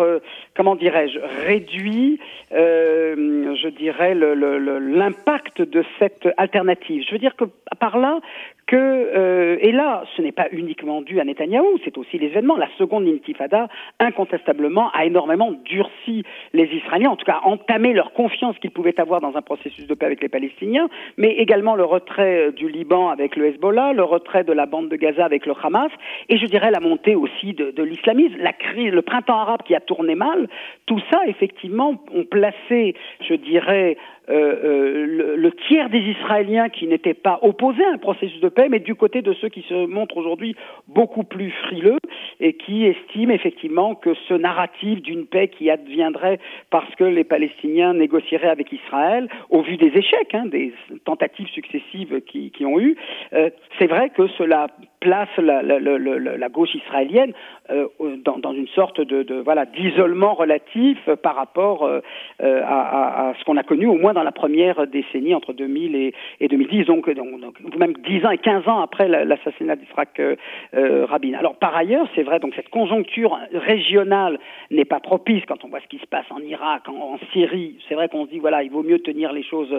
comment 0.54 0.76
dirais-je, 0.76 1.18
réduit, 1.46 2.20
je 2.52 3.68
dirais, 3.70 4.14
l'impact 4.14 5.62
de 5.62 5.82
cette 5.98 6.28
alternative. 6.36 7.04
Je 7.08 7.12
veux 7.12 7.18
dire 7.18 7.34
que 7.34 7.44
par 7.80 7.98
là, 7.98 8.20
que, 8.66 8.76
euh, 8.76 9.56
et 9.60 9.72
là, 9.72 10.04
ce 10.16 10.22
n'est 10.22 10.32
pas 10.32 10.48
uniquement 10.52 11.02
dû 11.02 11.20
à 11.20 11.24
Netanyahou, 11.24 11.78
c'est 11.84 11.98
aussi 11.98 12.18
l'événement. 12.18 12.56
La 12.56 12.68
seconde 12.78 13.06
intifada, 13.06 13.68
incontestablement, 14.00 14.90
a 14.92 15.04
énormément 15.04 15.52
durci 15.64 16.24
les 16.52 16.64
Israéliens, 16.64 17.10
en 17.10 17.16
tout 17.16 17.26
cas 17.26 17.40
entamé 17.44 17.92
leur 17.92 18.12
confiance 18.12 18.58
qu'ils 18.58 18.70
pouvaient 18.70 18.98
avoir 19.00 19.20
dans 19.20 19.36
un 19.36 19.42
processus 19.42 19.86
de 19.86 19.94
paix 19.94 20.06
avec 20.06 20.22
les 20.22 20.28
Palestiniens, 20.28 20.88
mais 21.16 21.32
également 21.32 21.74
le 21.74 21.84
retrait 21.84 22.48
euh, 22.48 22.52
du 22.52 22.68
Liban 22.68 23.08
avec 23.08 23.36
le 23.36 23.46
Hezbollah, 23.46 23.92
le 23.92 24.04
retrait 24.04 24.44
de 24.44 24.52
la 24.52 24.66
bande 24.66 24.88
de 24.88 24.96
Gaza 24.96 25.24
avec 25.24 25.46
le 25.46 25.54
Hamas, 25.62 25.90
et 26.28 26.38
je 26.38 26.46
dirais 26.46 26.70
la 26.70 26.80
montée 26.80 27.14
aussi 27.14 27.52
de, 27.52 27.70
de 27.70 27.82
l'islamisme, 27.82 28.36
la 28.38 28.52
crise, 28.52 28.92
le 28.92 29.02
printemps 29.02 29.38
arabe 29.38 29.62
qui 29.64 29.74
a 29.74 29.80
tourné 29.80 30.14
mal. 30.14 30.48
Tout 30.86 31.00
ça, 31.10 31.20
effectivement, 31.26 32.02
ont 32.12 32.24
placé, 32.24 32.94
je 33.20 33.34
dirais, 33.34 33.96
euh, 34.30 34.32
euh, 34.64 35.06
le, 35.06 35.36
le, 35.36 35.52
tiers 35.68 35.90
des 35.90 35.98
Israéliens 35.98 36.70
qui 36.70 36.86
n'étaient 36.86 37.12
pas 37.12 37.38
opposés 37.42 37.84
à 37.84 37.92
un 37.92 37.98
processus 37.98 38.40
de 38.40 38.48
paix, 38.48 38.68
mais 38.70 38.80
du 38.80 38.94
côté 38.94 39.20
de 39.20 39.34
ceux 39.34 39.50
qui 39.50 39.62
se 39.68 39.86
montrent 39.86 40.16
aujourd'hui 40.16 40.56
beaucoup 40.88 41.24
plus 41.24 41.50
frileux 41.50 41.98
et 42.40 42.54
qui 42.54 42.86
estiment 42.86 43.32
effectivement 43.34 43.94
que 43.94 44.14
ce 44.28 44.34
narratif 44.34 45.02
d'une 45.02 45.26
paix 45.26 45.48
qui 45.48 45.68
adviendrait 45.68 46.38
parce 46.70 46.92
que 46.94 47.04
les 47.04 47.24
Palestiniens 47.24 47.92
négocieraient 47.92 48.48
avec 48.48 48.72
Israël, 48.72 49.28
au 49.50 49.60
vu 49.60 49.76
des 49.76 49.92
échecs, 49.94 50.34
hein, 50.34 50.46
des 50.46 50.72
tentatives 51.04 51.48
successives 51.48 52.22
qui, 52.22 52.50
qui 52.50 52.64
ont 52.64 52.80
eu, 52.80 52.96
euh, 53.34 53.50
c'est 53.78 53.86
vrai 53.86 54.10
que 54.10 54.26
cela 54.38 54.68
place 55.04 55.28
la, 55.36 56.48
gauche 56.48 56.74
israélienne 56.74 57.32
euh, 57.70 57.88
dans, 58.24 58.52
une 58.54 58.68
sorte 58.68 59.02
de, 59.02 59.34
voilà 59.42 59.66
d'isolement 59.66 60.32
relatif 60.32 60.98
par 61.22 61.36
rapport 61.36 61.84
euh, 61.84 62.00
à, 62.40 63.34
ce 63.38 63.44
qu'on 63.44 63.58
a 63.58 63.62
connu 63.62 63.86
au 63.86 63.96
moins 63.96 64.14
dans 64.14 64.22
la 64.22 64.32
première 64.32 64.86
décennie 64.86 65.34
entre 65.34 65.52
2000 65.52 65.94
et, 65.94 66.14
et 66.40 66.48
2010 66.48 66.86
donc, 66.86 67.06
même 67.76 67.92
10 67.92 68.24
ans 68.24 68.30
et 68.30 68.38
15 68.38 68.66
ans 68.66 68.80
après 68.80 69.08
l'assassinat 69.08 69.76
d'Israël 69.76 70.08
euh, 70.74 71.04
Rabin. 71.04 71.34
Alors 71.34 71.56
par 71.56 71.76
ailleurs 71.76 72.06
c'est 72.14 72.22
vrai 72.22 72.40
donc 72.40 72.54
cette 72.56 72.70
conjoncture 72.70 73.38
régionale 73.52 74.38
n'est 74.70 74.86
pas 74.86 75.00
propice 75.00 75.44
quand 75.46 75.64
on 75.64 75.68
voit 75.68 75.80
ce 75.80 75.88
qui 75.88 75.98
se 75.98 76.06
passe 76.06 76.26
en 76.30 76.40
Irak, 76.40 76.88
en, 76.88 77.18
Syrie. 77.32 77.76
C'est 77.88 77.94
vrai 77.94 78.08
qu'on 78.08 78.24
se 78.24 78.30
dit 78.30 78.38
voilà 78.38 78.62
il 78.62 78.70
vaut 78.70 78.82
mieux 78.82 79.00
tenir 79.00 79.32
les 79.34 79.42
choses 79.42 79.74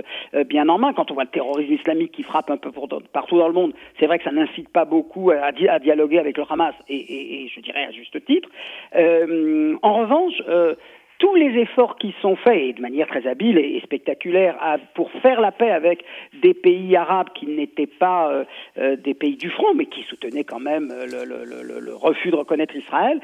bien 0.48 0.70
en 0.70 0.78
main 0.78 0.94
quand 0.94 1.10
on 1.10 1.16
voit 1.16 1.24
le 1.24 1.30
terrorisme 1.30 1.74
islamique 1.74 2.12
qui 2.12 2.24
frappe 2.24 2.52
un 2.52 2.58
peu 2.58 2.70
partout 3.12 3.40
dans 3.40 3.48
le 3.48 3.54
monde. 3.54 3.74
C'est 4.00 4.06
vrai 4.06 4.20
que 4.20 4.24
ça 4.24 4.32
n'incite 4.32 4.70
pas 4.70 4.86
beaucoup 4.86 5.15
à, 5.32 5.80
dialoguer 5.80 6.20
avec 6.20 6.38
le 6.38 6.44
Hamas, 6.50 6.76
et, 6.90 7.48
je 7.54 7.60
dirais 7.62 7.86
à 7.86 7.92
juste 7.92 8.24
titre. 8.26 8.50
Euh, 8.96 9.76
en 9.82 9.94
revanche, 10.02 10.42
euh, 10.48 10.76
tous 11.18 11.36
les 11.36 11.60
efforts 11.62 11.98
qui 11.98 12.14
sont 12.22 12.36
faits, 12.36 12.62
et 12.62 12.74
de 12.74 12.82
manière 12.82 13.08
très 13.08 13.26
habile 13.26 13.58
et, 13.58 13.80
spectaculaire, 13.82 14.56
pour 14.94 15.12
faire 15.12 15.40
la 15.40 15.52
paix 15.52 15.72
avec 15.72 16.04
des 16.42 16.54
pays 16.54 16.96
arabes 16.96 17.30
qui 17.34 17.48
n'étaient 17.48 17.88
pas 17.88 18.46
euh, 18.78 18.96
des 18.98 19.14
pays 19.14 19.38
du 19.38 19.50
front, 19.50 19.74
mais 19.76 19.86
qui 19.86 20.04
soutenaient 20.04 20.44
quand 20.44 20.60
même 20.60 20.94
le 20.94 21.94
refus 21.96 22.32
de 22.32 22.36
reconnaître 22.36 22.76
Israël, 22.76 23.22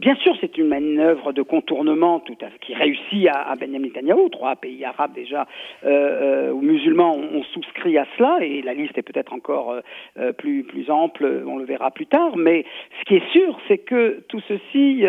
Bien 0.00 0.14
sûr, 0.14 0.34
c'est 0.40 0.56
une 0.56 0.68
manœuvre 0.68 1.32
de 1.32 1.42
contournement 1.42 2.20
tout 2.20 2.36
à, 2.40 2.46
qui 2.62 2.72
réussit 2.72 3.28
à, 3.28 3.50
à 3.50 3.54
Benjamin. 3.54 3.88
Trois 4.32 4.56
pays 4.56 4.82
arabes 4.82 5.12
déjà 5.12 5.46
euh, 5.84 6.48
euh, 6.48 6.52
ou 6.52 6.62
musulmans 6.62 7.14
ont, 7.16 7.42
souscrit 7.52 7.98
à 7.98 8.06
cela, 8.16 8.38
et 8.40 8.62
la 8.62 8.72
liste 8.72 8.96
est 8.96 9.02
peut-être 9.02 9.34
encore 9.34 9.72
euh, 9.72 9.80
euh 10.18 10.32
plus 10.32 10.62
plus 10.62 10.90
ample. 10.90 11.44
On 11.46 11.58
le 11.58 11.66
verra 11.66 11.90
plus 11.90 12.06
tard. 12.06 12.38
Mais 12.38 12.64
ce 12.98 13.04
qui 13.04 13.16
est 13.16 13.30
sûr, 13.30 13.58
c'est 13.68 13.76
que 13.76 14.22
tout 14.28 14.40
ceci, 14.48 15.04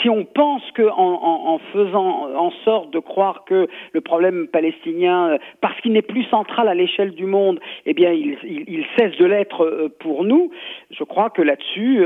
si 0.00 0.08
on 0.08 0.24
pense 0.24 0.68
que 0.72 0.82
en, 0.82 1.60
faisant 1.72 2.34
en 2.34 2.50
sorte 2.64 2.90
de 2.90 2.98
croire 2.98 3.44
que 3.44 3.68
le 3.92 4.00
problème 4.00 4.48
palestinien, 4.48 5.38
parce 5.60 5.80
qu'il 5.80 5.92
n'est 5.92 6.02
plus 6.02 6.24
central 6.24 6.66
à 6.66 6.74
l'échelle 6.74 7.12
du 7.12 7.26
monde, 7.26 7.60
eh 7.86 7.94
bien, 7.94 8.10
il, 8.10 8.84
cesse 8.98 9.16
de 9.18 9.26
l'être 9.26 9.92
pour 10.00 10.24
nous. 10.24 10.50
Je 10.90 11.04
crois 11.04 11.30
que 11.30 11.42
là-dessus, 11.42 12.04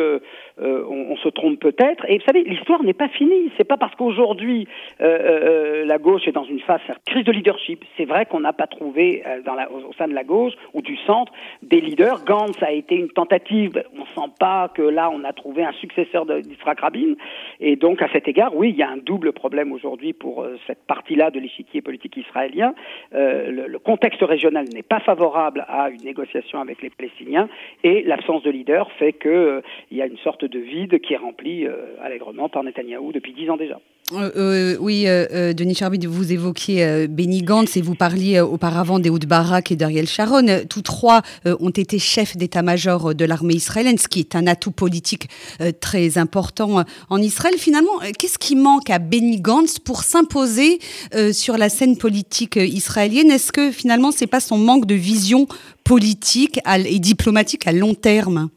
on 0.59 1.17
se 1.17 1.29
trompe 1.31 1.59
peut-être 1.59 1.86
et 2.09 2.19
vous 2.19 2.25
savez, 2.25 2.43
l'histoire 2.45 2.83
n'est 2.83 2.93
pas 2.93 3.09
finie. 3.09 3.51
C'est 3.57 3.65
pas 3.65 3.77
parce 3.77 3.95
qu'aujourd'hui 3.95 4.69
euh, 5.01 5.05
euh, 5.05 5.85
la 5.85 5.99
gauche 5.99 6.27
est 6.27 6.33
dans 6.33 6.45
une 6.45 6.61
phase 6.61 6.81
de 6.89 6.95
crise 7.11 7.25
de 7.25 7.33
leadership. 7.33 7.85
C'est 7.97 8.05
vrai 8.05 8.27
qu'on 8.27 8.41
n'a 8.41 8.53
pas 8.53 8.67
trouvé 8.67 9.23
euh, 9.27 9.41
au 9.89 9.93
sein 9.95 10.09
de 10.09 10.15
la 10.15 10.25
gauche 10.25 10.53
ou 10.75 10.83
du 10.83 10.97
centre 11.07 11.33
des 11.63 11.81
leaders. 11.81 12.25
Gantz 12.25 12.63
a 12.63 12.73
été 12.73 12.97
une 12.97 13.11
tentative. 13.11 13.83
On 13.99 14.05
sent 14.21 14.33
pas 14.39 14.69
que 14.75 14.83
là 14.83 15.11
on 15.13 15.25
a 15.25 15.33
trouvé 15.33 15.65
un 15.65 15.73
successeur 15.73 16.27
d'Israël 16.27 16.77
Rabin. 16.81 17.15
Et 17.61 17.77
donc 17.77 18.03
à 18.03 18.09
cet 18.13 18.29
égard, 18.29 18.55
oui, 18.55 18.71
il 18.71 18.77
y 18.77 18.83
a 18.83 18.91
un 18.91 18.97
double 18.97 19.33
problème 19.33 19.73
aujourd'hui 19.73 20.13
pour 20.13 20.43
euh, 20.43 20.57
cette 20.67 20.85
partie-là 20.87 21.31
de 21.31 21.41
l'échiquier 21.41 21.83
politique 21.83 22.17
israélien. 22.17 22.75
Euh, 23.15 23.51
le, 23.51 23.67
le, 23.67 23.79
contexte 23.79 24.23
régional 24.23 24.67
n'est 24.75 24.83
pas 24.83 25.01
favorable 25.01 25.65
à 25.69 25.91
une 25.91 26.03
négociation 26.03 26.61
avec 26.61 26.83
les 26.83 26.91
Palestiniens 26.91 27.49
et 27.85 28.03
l'absence 28.03 28.43
de 28.43 28.51
leader 28.51 28.91
fait 28.93 29.13
qu'il 29.13 29.31
euh, 29.31 29.61
y 29.91 30.03
a 30.03 30.07
une 30.07 30.19
sorte 30.19 30.45
de 30.45 30.59
vide 30.59 31.01
qui 31.01 31.15
est 31.15 31.19
rempli 31.19 31.67
euh, 31.67 31.76
allègrement 32.03 32.49
par 32.49 32.63
Netanyahou 32.63 33.13
depuis 33.13 33.33
dix 33.33 33.49
ans 33.51 33.57
déjà. 33.57 33.81
Euh, 34.13 34.31
euh, 34.37 34.77
oui, 34.79 35.09
euh, 35.09 35.27
euh 35.33 35.53
Denis 35.53 35.75
Charbit, 35.75 36.07
vous 36.07 36.33
évoquiez 36.33 36.85
euh, 36.85 37.07
Benny 37.09 37.43
Gantz 37.43 37.77
et 37.77 37.83
vous 37.83 37.97
parliez 37.97 38.39
auparavant 38.41 39.01
des 39.01 39.11
Barak 39.11 39.73
et 39.73 39.77
d'Ariel 39.77 40.07
Sharon. 40.07 40.47
Tous 40.71 40.83
trois 40.83 41.23
ont 41.45 41.71
été 41.71 41.99
chefs 41.99 42.37
d'état-major 42.37 43.15
de 43.15 43.25
l'armée 43.25 43.55
israélienne, 43.55 43.99
ce 43.99 44.07
qui 44.07 44.21
est 44.21 44.37
un 44.37 44.47
atout 44.47 44.71
politique 44.71 45.29
très 45.81 46.19
important 46.19 46.85
en 47.09 47.23
Israël. 47.23 47.55
Finalement, 47.57 47.99
qu'est-ce 48.19 48.39
qui 48.39 48.55
manque 48.55 48.91
à 48.91 48.99
Benny 48.99 49.41
Gantz 49.41 49.79
pour 49.79 50.03
s'imposer 50.03 50.79
sur 51.33 51.57
la 51.57 51.69
scène 51.69 51.97
politique 51.97 52.57
israélienne? 52.57 53.31
Est-ce 53.31 53.51
que 53.51 53.71
finalement, 53.73 54.13
c'est 54.13 54.27
pas 54.27 54.41
son 54.41 54.59
manque 54.59 54.87
de 54.87 54.95
vision 54.95 55.47
politique 55.83 56.61
et 56.67 56.99
diplomatique 56.99 57.67
à 57.67 57.73
long 57.73 57.95
terme? 57.95 58.51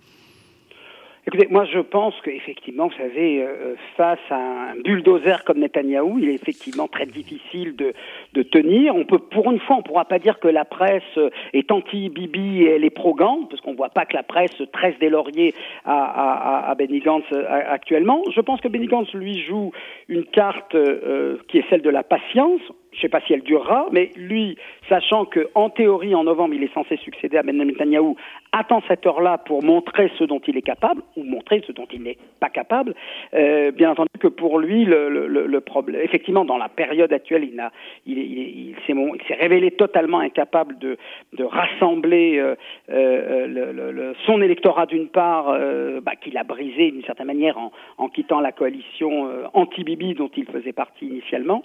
Écoutez, 1.32 1.48
moi 1.52 1.64
je 1.66 1.78
pense 1.78 2.16
qu'effectivement, 2.24 2.88
vous 2.88 2.98
savez, 2.98 3.44
euh, 3.44 3.76
face 3.96 4.18
à 4.32 4.72
un 4.72 4.76
bulldozer 4.84 5.44
comme 5.46 5.60
Netanyahou, 5.60 6.18
il 6.18 6.30
est 6.30 6.34
effectivement 6.34 6.88
très 6.88 7.06
difficile 7.06 7.76
de, 7.76 7.94
de 8.34 8.42
tenir. 8.42 8.96
On 8.96 9.06
peut, 9.06 9.20
pour 9.20 9.52
une 9.52 9.60
fois, 9.60 9.76
on 9.76 9.80
ne 9.80 9.84
pourra 9.84 10.06
pas 10.06 10.18
dire 10.18 10.40
que 10.40 10.48
la 10.48 10.66
presse 10.66 11.20
est 11.54 11.72
anti-Bibi 11.72 12.64
et 12.64 12.70
elle 12.72 12.84
est 12.84 12.90
pro-Gantz, 12.90 13.48
parce 13.48 13.62
qu'on 13.62 13.74
ne 13.74 13.78
voit 13.78 13.90
pas 13.90 14.08
que 14.08 14.16
la 14.16 14.24
presse 14.24 14.60
tresse 14.74 14.98
des 14.98 15.10
lauriers 15.10 15.54
à, 15.86 16.04
à, 16.04 16.72
à 16.72 16.74
Benny 16.74 17.00
Gantz 17.00 17.26
euh, 17.32 17.46
actuellement. 17.48 18.24
Je 18.36 18.42
pense 18.42 18.60
que 18.60 18.68
Benny 18.68 18.88
Gantz, 18.88 19.14
lui, 19.14 19.40
joue 19.44 19.72
une 20.08 20.26
carte 20.26 20.74
euh, 20.74 21.38
qui 21.48 21.60
est 21.60 21.66
celle 21.70 21.84
de 21.84 21.92
la 21.92 22.02
patience 22.02 22.62
je 22.92 22.98
ne 22.98 23.02
sais 23.02 23.10
pas 23.10 23.22
si 23.22 23.34
elle 23.34 23.44
durera, 23.44 23.88
mais 23.92 24.12
lui, 24.16 24.58
sachant 24.88 25.26
que 25.26 25.50
en 25.56 25.70
théorie, 25.70 26.16
en 26.16 26.24
novembre, 26.24 26.56
il 26.56 26.64
est 26.64 26.74
censé 26.74 26.98
succéder 26.98 27.38
à 27.38 27.44
Benjamin 27.44 27.66
Netanyahu, 27.66 28.16
attend 28.52 28.82
cette 28.88 29.06
heure-là 29.06 29.38
pour 29.38 29.64
montrer 29.64 30.12
ce 30.18 30.24
dont 30.24 30.42
il 30.48 30.58
est 30.58 30.64
capable, 30.64 31.02
ou 31.16 31.24
montrer 31.24 31.62
ce 31.68 31.72
dont 31.72 31.88
il 31.92 32.02
n'est 32.04 32.18
pas 32.40 32.50
capable. 32.50 32.96
Euh, 33.34 33.72
bien 33.72 33.92
entendu 33.92 34.10
que 34.20 34.28
pour 34.28 34.60
lui, 34.60 34.86
le, 34.86 35.10
le, 35.10 35.28
le, 35.46 35.62
problème, 35.62 36.02
effectivement, 36.04 36.46
dans 36.46 36.58
la 36.58 36.70
période 36.70 37.14
actuelle, 37.14 37.44
il, 37.44 37.62
il, 38.06 38.18
il, 38.18 38.76
il 38.88 39.22
s'est 39.28 39.34
révélé 39.36 39.72
totalement 39.72 40.20
incapable 40.20 40.78
de, 40.80 40.98
de 41.34 41.44
rassembler 41.44 42.40
euh, 42.40 42.56
euh, 42.90 43.48
le, 43.48 44.14
son 44.26 44.42
électorat 44.42 44.86
d'une 44.86 45.10
part, 45.10 45.50
euh, 45.50 46.02
bah, 46.02 46.14
qu'il 46.20 46.38
a 46.38 46.44
brisé 46.44 46.92
d'une 46.92 47.04
certaine 47.04 47.28
manière 47.28 47.58
en, 47.58 47.72
en, 47.98 48.10
quittant 48.10 48.40
la 48.40 48.52
coalition 48.52 49.28
euh, 49.28 49.44
anti-Bibi 49.54 50.16
dont 50.16 50.32
il 50.36 50.46
faisait 50.46 50.74
partie 50.74 51.06
initialement. 51.06 51.64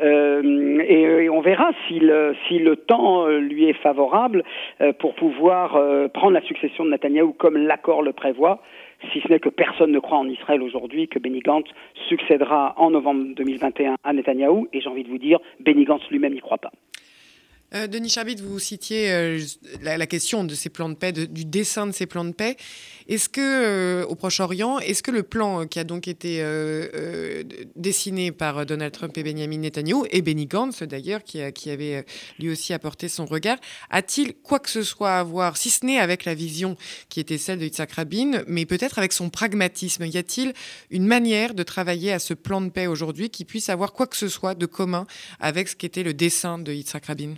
Euh, 0.00 0.63
et, 0.80 1.02
et, 1.02 1.30
on 1.30 1.40
verra 1.40 1.70
si 1.88 1.98
le, 2.00 2.74
temps 2.76 3.26
euh, 3.26 3.38
lui 3.38 3.68
est 3.68 3.80
favorable 3.82 4.42
euh, 4.80 4.92
pour 4.92 5.14
pouvoir 5.14 5.76
euh, 5.76 6.08
prendre 6.08 6.32
la 6.32 6.42
succession 6.42 6.84
de 6.84 6.90
Netanyahou 6.90 7.32
comme 7.32 7.56
l'accord 7.56 8.02
le 8.02 8.12
prévoit, 8.12 8.60
si 9.12 9.20
ce 9.20 9.28
n'est 9.28 9.40
que 9.40 9.48
personne 9.48 9.92
ne 9.92 9.98
croit 9.98 10.18
en 10.18 10.28
Israël 10.28 10.62
aujourd'hui 10.62 11.08
que 11.08 11.18
Benny 11.18 11.40
Gantz 11.40 11.68
succédera 12.08 12.74
en 12.78 12.90
novembre 12.90 13.34
2021 13.36 13.96
à 14.02 14.12
Netanyahou, 14.12 14.68
et 14.72 14.80
j'ai 14.80 14.88
envie 14.88 15.04
de 15.04 15.08
vous 15.08 15.18
dire, 15.18 15.38
Benny 15.60 15.84
Gantz 15.84 16.02
lui-même 16.10 16.34
n'y 16.34 16.40
croit 16.40 16.58
pas. 16.58 16.72
Euh, 17.74 17.88
Denis 17.88 18.08
Charbit, 18.08 18.36
vous 18.36 18.60
citiez 18.60 19.10
euh, 19.10 19.40
la, 19.82 20.06
question 20.06 20.44
de 20.44 20.54
ces 20.54 20.68
plans 20.68 20.88
de 20.88 20.94
paix, 20.94 21.12
du 21.12 21.44
dessin 21.44 21.86
de 21.86 21.92
ces 21.92 22.06
plans 22.06 22.24
de 22.24 22.32
paix. 22.32 22.56
Est-ce 23.08 23.28
que, 23.28 23.40
euh, 23.40 24.06
au 24.06 24.14
Proche-Orient, 24.14 24.78
est-ce 24.78 25.02
que 25.02 25.10
le 25.10 25.24
plan 25.24 25.66
qui 25.66 25.80
a 25.80 25.84
donc 25.84 26.06
été 26.06 26.44
dessiné 27.74 28.30
par 28.32 28.64
Donald 28.64 28.92
Trump 28.92 29.16
et 29.18 29.22
Benjamin 29.22 29.58
Netanyahu, 29.58 30.06
et 30.10 30.22
Benny 30.22 30.46
Gantz 30.46 30.82
d'ailleurs, 30.84 31.24
qui, 31.24 31.40
qui, 31.52 31.70
avait 31.70 32.04
lui 32.38 32.50
aussi 32.50 32.72
apporté 32.72 33.08
son 33.08 33.26
regard, 33.26 33.58
a-t-il 33.90 34.34
quoi 34.34 34.60
que 34.60 34.70
ce 34.70 34.82
soit 34.82 35.18
à 35.18 35.22
voir, 35.22 35.56
si 35.56 35.70
ce 35.70 35.84
n'est 35.84 35.98
avec 35.98 36.24
la 36.24 36.34
vision 36.34 36.76
qui 37.08 37.20
était 37.20 37.38
celle 37.38 37.58
de 37.58 37.64
Yitzhak 37.64 37.92
Rabin, 37.92 38.42
mais 38.46 38.66
peut-être 38.66 38.98
avec 38.98 39.12
son 39.12 39.30
pragmatisme? 39.30 40.04
Y 40.04 40.16
a-t-il 40.16 40.54
une 40.90 41.06
manière 41.06 41.54
de 41.54 41.62
travailler 41.62 42.12
à 42.12 42.18
ce 42.18 42.34
plan 42.34 42.60
de 42.60 42.70
paix 42.70 42.86
aujourd'hui 42.86 43.30
qui 43.30 43.44
puisse 43.44 43.68
avoir 43.68 43.92
quoi 43.92 44.06
que 44.06 44.16
ce 44.16 44.28
soit 44.28 44.54
de 44.54 44.66
commun 44.66 45.06
avec 45.40 45.68
ce 45.68 45.76
qu'était 45.76 46.04
le 46.04 46.14
dessin 46.14 46.58
de 46.58 46.72
Yitzhak 46.72 47.06
Rabin? 47.06 47.34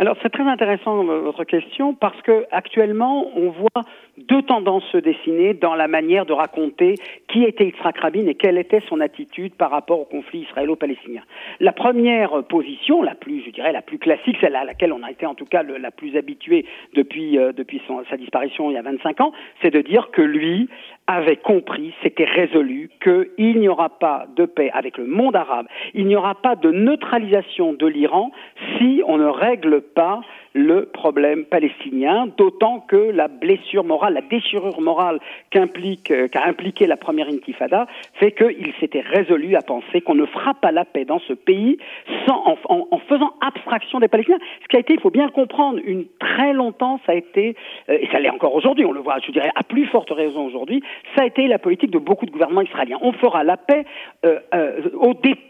Alors 0.00 0.16
c'est 0.22 0.30
très 0.30 0.44
intéressant 0.44 1.02
votre 1.02 1.42
question 1.42 1.92
parce 1.92 2.20
que 2.22 2.46
actuellement 2.52 3.26
on 3.36 3.50
voit 3.50 3.84
deux 4.16 4.42
tendances 4.42 4.84
se 4.92 4.98
dessiner 4.98 5.54
dans 5.54 5.74
la 5.74 5.88
manière 5.88 6.24
de 6.24 6.32
raconter 6.32 6.94
qui 7.26 7.42
était 7.42 7.66
Yitzhak 7.66 7.98
Rabin 7.98 8.26
et 8.26 8.36
quelle 8.36 8.58
était 8.58 8.80
son 8.88 9.00
attitude 9.00 9.54
par 9.54 9.70
rapport 9.72 9.98
au 9.98 10.04
conflit 10.04 10.42
israélo-palestinien. 10.42 11.22
La 11.58 11.72
première 11.72 12.44
position, 12.44 13.02
la 13.02 13.16
plus, 13.16 13.42
je 13.44 13.50
dirais, 13.50 13.72
la 13.72 13.82
plus 13.82 13.98
classique, 13.98 14.36
celle 14.40 14.54
à 14.54 14.64
laquelle 14.64 14.92
on 14.92 15.02
a 15.02 15.10
été 15.10 15.26
en 15.26 15.34
tout 15.34 15.46
cas 15.46 15.64
la 15.64 15.90
plus 15.90 16.16
habitué 16.16 16.64
depuis, 16.94 17.36
euh, 17.36 17.52
depuis 17.52 17.82
sa 18.08 18.16
disparition 18.16 18.70
il 18.70 18.74
y 18.74 18.78
a 18.78 18.82
25 18.82 19.20
ans, 19.20 19.32
c'est 19.62 19.72
de 19.72 19.80
dire 19.80 20.10
que 20.12 20.22
lui 20.22 20.68
avait 21.08 21.36
compris, 21.36 21.94
c'était 22.02 22.26
résolu, 22.26 22.90
qu'il 23.02 23.58
n'y 23.58 23.68
aura 23.68 23.88
pas 23.88 24.26
de 24.36 24.44
paix 24.44 24.70
avec 24.74 24.98
le 24.98 25.06
monde 25.06 25.34
arabe, 25.34 25.66
il 25.94 26.06
n'y 26.06 26.14
aura 26.14 26.34
pas 26.34 26.54
de 26.54 26.70
neutralisation 26.70 27.72
de 27.72 27.86
l'Iran 27.86 28.30
si 28.76 29.02
on 29.06 29.16
ne 29.16 29.26
règle 29.26 29.80
pas 29.80 30.20
le 30.54 30.86
problème 30.86 31.44
palestinien, 31.44 32.26
d'autant 32.36 32.80
que 32.80 32.96
la 32.96 33.28
blessure 33.28 33.84
morale, 33.84 34.14
la 34.14 34.20
déchirure 34.22 34.80
morale 34.80 35.20
euh, 35.56 36.28
qu'a 36.28 36.44
impliqué 36.44 36.86
la 36.86 36.96
première 36.96 37.28
intifada 37.28 37.86
fait 38.14 38.32
qu'il 38.32 38.72
s'était 38.80 39.00
résolu 39.00 39.56
à 39.56 39.62
penser 39.62 40.00
qu'on 40.00 40.14
ne 40.14 40.26
fera 40.26 40.54
pas 40.54 40.72
la 40.72 40.84
paix 40.84 41.04
dans 41.04 41.18
ce 41.20 41.32
pays 41.32 41.78
sans, 42.26 42.56
en, 42.68 42.98
faisant 43.08 43.32
abstraction 43.40 44.00
des 44.00 44.08
Palestiniens. 44.08 44.38
Ce 44.62 44.68
qui 44.68 44.76
a 44.76 44.80
été, 44.80 44.94
il 44.94 45.00
faut 45.00 45.10
bien 45.10 45.26
le 45.26 45.32
comprendre, 45.32 45.80
une 45.84 46.06
très 46.18 46.52
longtemps, 46.52 47.00
ça 47.06 47.12
a 47.12 47.14
été, 47.14 47.54
euh, 47.88 47.98
et 48.00 48.08
ça 48.10 48.18
l'est 48.18 48.30
encore 48.30 48.54
aujourd'hui, 48.54 48.84
on 48.84 48.92
le 48.92 49.00
voit, 49.00 49.18
je 49.24 49.32
dirais, 49.32 49.50
à 49.54 49.62
plus 49.62 49.86
forte 49.86 50.10
raison 50.10 50.46
aujourd'hui, 50.46 50.82
ça 51.16 51.22
a 51.22 51.26
été 51.26 51.46
la 51.46 51.58
politique 51.58 51.90
de 51.90 51.98
beaucoup 51.98 52.26
de 52.26 52.30
gouvernements 52.30 52.62
israéliens. 52.62 52.98
On 53.02 53.12
fera 53.12 53.44
la 53.44 53.56
paix, 53.56 53.84
euh, 54.24 54.38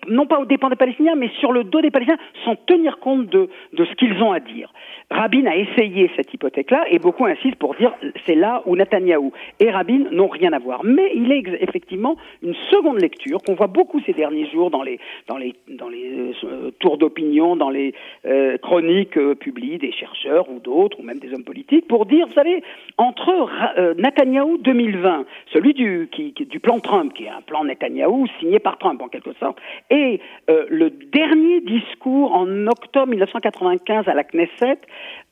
non 0.09 0.27
pas 0.27 0.41
aux 0.41 0.45
dépens 0.45 0.71
des 0.71 0.77
Palestiniens, 0.77 1.15
mais 1.15 1.31
sur 1.41 1.53
le 1.53 1.65
dos 1.65 1.81
des 1.81 1.91
Palestiniens, 1.91 2.19
sans 2.45 2.57
tenir 2.57 2.99
compte 2.99 3.27
de 3.27 3.49
ce 3.73 3.95
qu'ils 3.95 4.23
ont 4.23 4.33
à 4.33 4.41
dire. 4.41 4.73
Rabin 5.11 5.47
a 5.47 5.57
essayé 5.57 6.11
cette 6.17 6.33
hypothèque-là 6.35 6.85
et 6.91 6.99
beaucoup 6.99 7.25
insistent 7.25 7.59
pour 7.59 7.75
dire 7.75 7.93
c'est 8.27 8.35
là 8.35 8.63
où 8.67 8.77
Netanyahou 8.77 9.33
et 9.59 9.71
Rabin 9.71 10.05
n'ont 10.11 10.29
rien 10.29 10.53
à 10.53 10.59
voir. 10.59 10.85
Mais 10.85 11.13
il 11.15 11.33
est 11.33 11.45
effectivement 11.63 12.17
une 12.43 12.55
seconde 12.71 13.01
lecture 13.01 13.39
qu'on 13.43 13.55
voit 13.55 13.69
beaucoup 13.69 14.01
ces 14.05 14.13
derniers 14.13 14.49
jours 14.51 14.71
dans 14.71 14.83
les 14.83 14.99
dans 15.27 15.39
les 15.39 15.55
dans 15.69 15.89
les 15.89 16.35
euh, 16.45 16.71
tours 16.79 16.99
d'opinion, 16.99 17.57
dans 17.57 17.71
les 17.71 17.95
euh, 18.27 18.59
chroniques 18.59 19.17
euh, 19.17 19.35
publiées 19.35 19.79
des 19.79 19.93
chercheurs 19.93 20.51
ou 20.51 20.61
d'autres 20.61 21.01
ou 21.01 21.03
même 21.03 21.19
des 21.19 21.33
hommes 21.33 21.45
politiques 21.45 21.89
pour 21.89 22.05
dire 22.05 22.27
vous 22.27 22.35
savez 22.35 22.63
entre 22.99 23.49
Netanyahou 23.97 24.59
2020, 24.59 25.25
celui 25.53 25.73
du 25.73 26.09
qui, 26.11 26.33
du 26.33 26.61
plan 26.61 26.81
Trump 26.81 27.15
qui 27.15 27.25
est 27.25 27.31
un 27.31 27.41
plan 27.41 27.65
Netanyahou 27.65 28.27
signé 28.41 28.59
par 28.59 28.79
Trump 28.79 29.01
en 29.01 29.09
quelque 29.09 29.33
sorte 29.41 29.59
et 29.91 30.21
le 30.49 30.91
dernier 30.91 31.61
discours 31.61 32.35
en 32.35 32.67
octobre 32.67 33.09
1995 33.09 34.09
à 34.09 34.15
la 34.15 34.25
Knesset 34.25 34.78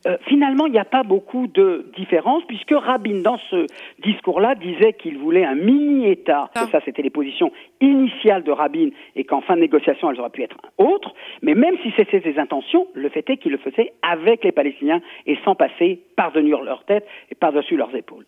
euh, 0.07 0.17
finalement, 0.26 0.67
il 0.67 0.73
n'y 0.73 0.79
a 0.79 0.85
pas 0.85 1.03
beaucoup 1.03 1.47
de 1.47 1.91
différence, 1.97 2.45
puisque 2.47 2.73
Rabin, 2.73 3.23
dans 3.23 3.38
ce 3.50 3.67
discours-là, 4.03 4.55
disait 4.55 4.93
qu'il 4.93 5.19
voulait 5.19 5.45
un 5.45 5.55
mini-État. 5.55 6.50
Ah. 6.55 6.67
Ça, 6.71 6.81
c'était 6.85 7.03
les 7.03 7.11
positions 7.11 7.50
initiales 7.81 8.45
de 8.45 8.53
Rabin, 8.53 8.91
et 9.17 9.25
qu'en 9.25 9.41
fin 9.41 9.57
de 9.57 9.61
négociation, 9.61 10.11
elles 10.11 10.21
auraient 10.21 10.31
pu 10.31 10.43
être 10.43 10.59
autres. 10.79 11.15
Mais 11.43 11.55
même 11.55 11.76
si 11.83 11.93
c'était 11.97 12.21
ses 12.21 12.38
intentions, 12.38 12.87
le 12.95 13.09
fait 13.09 13.29
est 13.31 13.37
qu'il 13.38 13.53
le 13.53 13.59
faisait 13.59 13.93
avec 14.03 14.45
les 14.45 14.53
Palestiniens 14.53 15.00
et 15.26 15.37
sans 15.45 15.55
passer 15.55 16.00
par-dessus 16.17 16.62
leur 16.62 16.85
tête 16.85 17.07
et 17.31 17.35
par-dessus 17.35 17.76
leurs 17.76 17.95
épaules. 17.95 18.26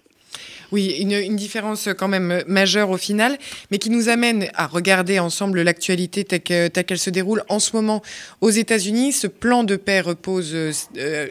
Oui, 0.71 0.97
une, 1.01 1.37
différence 1.37 1.89
quand 1.97 2.09
même 2.09 2.43
majeure 2.47 2.91
au 2.91 2.99
final, 2.99 3.39
mais 3.71 3.79
qui 3.79 3.89
nous 3.89 4.11
amène 4.11 4.51
à 4.55 4.67
regarder 4.67 5.19
ensemble 5.19 5.63
l'actualité 5.63 6.25
telle 6.25 6.43
qu'elle 6.43 6.99
se 6.99 7.09
déroule 7.09 7.43
en 7.49 7.59
ce 7.59 7.75
moment 7.75 8.03
aux 8.43 8.51
États-Unis. 8.51 9.13
Ce 9.13 9.27
plan 9.27 9.65
de 9.65 9.77
paix 9.77 10.01
repose 10.01 10.51
euh, 10.55 11.27